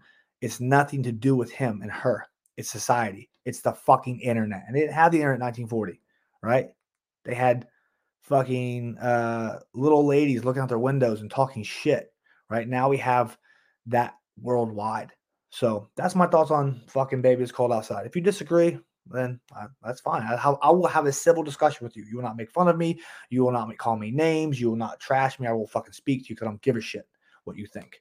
it's 0.42 0.60
nothing 0.60 1.02
to 1.04 1.12
do 1.12 1.34
with 1.34 1.50
him 1.50 1.80
and 1.80 1.90
her. 1.90 2.26
It's 2.58 2.70
society. 2.70 3.30
It's 3.46 3.62
the 3.62 3.72
fucking 3.72 4.20
internet. 4.20 4.64
And 4.66 4.76
they 4.76 4.80
didn't 4.80 4.92
have 4.92 5.10
the 5.10 5.18
internet 5.18 5.36
in 5.36 5.66
1940. 5.68 6.02
Right? 6.42 6.68
They 7.24 7.34
had 7.34 7.66
fucking 8.20 8.98
uh, 8.98 9.60
little 9.72 10.06
ladies 10.06 10.44
looking 10.44 10.60
out 10.60 10.68
their 10.68 10.78
windows 10.78 11.22
and 11.22 11.30
talking 11.30 11.62
shit. 11.62 12.12
Right 12.50 12.68
now 12.68 12.90
we 12.90 12.98
have 12.98 13.38
that 13.86 14.16
worldwide. 14.38 15.12
So 15.48 15.88
that's 15.96 16.14
my 16.14 16.26
thoughts 16.26 16.50
on 16.50 16.82
fucking 16.88 17.22
baby 17.22 17.42
is 17.42 17.52
cold 17.52 17.72
outside. 17.72 18.06
If 18.06 18.14
you 18.14 18.20
disagree, 18.20 18.78
then 19.06 19.40
uh, 19.56 19.66
that's 19.82 20.00
fine. 20.00 20.22
I, 20.22 20.34
I, 20.34 20.70
will 20.70 20.86
have 20.86 21.06
a 21.06 21.12
civil 21.12 21.42
discussion 21.42 21.84
with 21.84 21.96
you. 21.96 22.04
You 22.04 22.16
will 22.16 22.22
not 22.22 22.36
make 22.36 22.50
fun 22.50 22.68
of 22.68 22.78
me. 22.78 23.00
You 23.30 23.44
will 23.44 23.52
not 23.52 23.68
make, 23.68 23.78
call 23.78 23.96
me 23.96 24.10
names. 24.10 24.60
You 24.60 24.70
will 24.70 24.76
not 24.76 25.00
trash 25.00 25.40
me. 25.40 25.46
I 25.46 25.52
will 25.52 25.66
fucking 25.66 25.92
speak 25.92 26.22
to 26.22 26.28
you 26.28 26.34
because 26.36 26.46
I 26.46 26.50
don't 26.50 26.62
give 26.62 26.76
a 26.76 26.80
shit 26.80 27.06
what 27.44 27.56
you 27.56 27.66
think. 27.66 28.00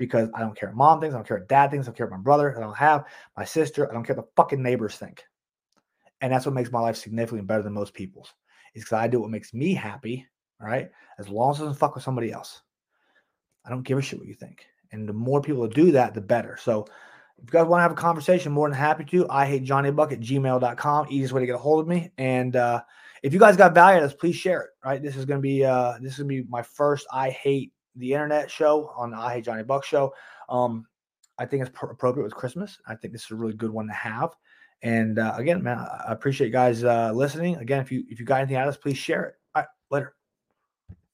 because 0.00 0.30
I 0.34 0.40
don't 0.40 0.58
care 0.58 0.72
mom 0.72 0.98
thinks, 0.98 1.14
I 1.14 1.18
don't 1.18 1.28
care 1.28 1.40
dad 1.40 1.70
thinks, 1.70 1.86
I 1.86 1.90
don't 1.90 1.96
care 1.96 2.08
my 2.08 2.16
brother, 2.16 2.56
I 2.56 2.60
don't 2.60 2.76
have 2.76 3.04
my 3.36 3.44
sister, 3.44 3.88
I 3.88 3.92
don't 3.92 4.02
care 4.02 4.16
what 4.16 4.24
the 4.24 4.32
fucking 4.34 4.62
neighbors 4.62 4.96
think. 4.96 5.22
And 6.22 6.32
that's 6.32 6.46
what 6.46 6.54
makes 6.54 6.72
my 6.72 6.80
life 6.80 6.96
significantly 6.96 7.44
better 7.44 7.62
than 7.62 7.74
most 7.74 7.92
people's. 7.92 8.32
Is 8.74 8.84
because 8.84 8.98
I 8.98 9.08
do 9.08 9.20
what 9.20 9.30
makes 9.30 9.52
me 9.52 9.74
happy, 9.74 10.26
all 10.60 10.68
right? 10.68 10.90
As 11.18 11.28
long 11.28 11.50
as 11.50 11.58
it 11.58 11.64
doesn't 11.64 11.78
fuck 11.78 11.94
with 11.94 12.04
somebody 12.04 12.32
else. 12.32 12.62
I 13.66 13.68
don't 13.68 13.82
give 13.82 13.98
a 13.98 14.02
shit 14.02 14.18
what 14.18 14.28
you 14.28 14.34
think. 14.34 14.64
And 14.92 15.06
the 15.08 15.12
more 15.12 15.42
people 15.42 15.66
do 15.68 15.92
that, 15.92 16.14
the 16.14 16.20
better. 16.20 16.56
So 16.60 16.86
if 17.42 17.52
you 17.52 17.58
guys 17.58 17.66
want 17.66 17.78
to 17.80 17.82
have 17.82 17.92
a 17.92 17.96
conversation, 17.96 18.52
more 18.52 18.68
than 18.68 18.76
happy 18.76 19.04
to. 19.04 19.28
I 19.30 19.46
hate 19.46 19.64
Johnny 19.64 19.90
Buck 19.90 20.12
at 20.12 20.20
gmail.com. 20.20 21.06
Easiest 21.08 21.32
way 21.32 21.40
to 21.40 21.46
get 21.46 21.54
a 21.54 21.58
hold 21.58 21.80
of 21.80 21.88
me. 21.88 22.10
And 22.18 22.56
uh, 22.56 22.82
if 23.22 23.32
you 23.32 23.38
guys 23.38 23.56
got 23.56 23.74
value 23.74 23.98
out 23.98 24.04
of 24.04 24.10
this, 24.10 24.18
please 24.18 24.36
share 24.36 24.62
it. 24.62 24.70
Right. 24.84 25.02
This 25.02 25.16
is 25.16 25.24
gonna 25.24 25.40
be 25.40 25.64
uh 25.64 25.94
this 26.00 26.12
is 26.12 26.18
gonna 26.18 26.28
be 26.28 26.42
my 26.48 26.62
first 26.62 27.06
I 27.12 27.30
hate 27.30 27.72
the 27.96 28.12
internet 28.12 28.50
show 28.50 28.92
on 28.96 29.10
the 29.10 29.16
I 29.16 29.34
Hate 29.34 29.44
Johnny 29.44 29.62
Buck 29.62 29.84
show. 29.84 30.14
Um, 30.48 30.86
I 31.38 31.46
think 31.46 31.62
it's 31.62 31.70
pr- 31.72 31.86
appropriate 31.86 32.24
with 32.24 32.34
Christmas. 32.34 32.78
I 32.86 32.94
think 32.94 33.12
this 33.12 33.24
is 33.24 33.30
a 33.30 33.36
really 33.36 33.54
good 33.54 33.70
one 33.70 33.86
to 33.86 33.92
have. 33.92 34.30
And 34.82 35.18
uh, 35.18 35.34
again, 35.36 35.62
man, 35.62 35.78
I 35.78 36.12
appreciate 36.12 36.48
you 36.48 36.52
guys 36.52 36.84
uh, 36.84 37.12
listening. 37.12 37.56
Again, 37.56 37.80
if 37.80 37.92
you 37.92 38.04
if 38.08 38.18
you 38.18 38.26
got 38.26 38.40
anything 38.40 38.56
out 38.56 38.68
of 38.68 38.74
this, 38.74 38.82
please 38.82 38.98
share 38.98 39.24
it. 39.24 39.34
All 39.54 39.62
right, 39.62 39.68
later. 39.90 40.14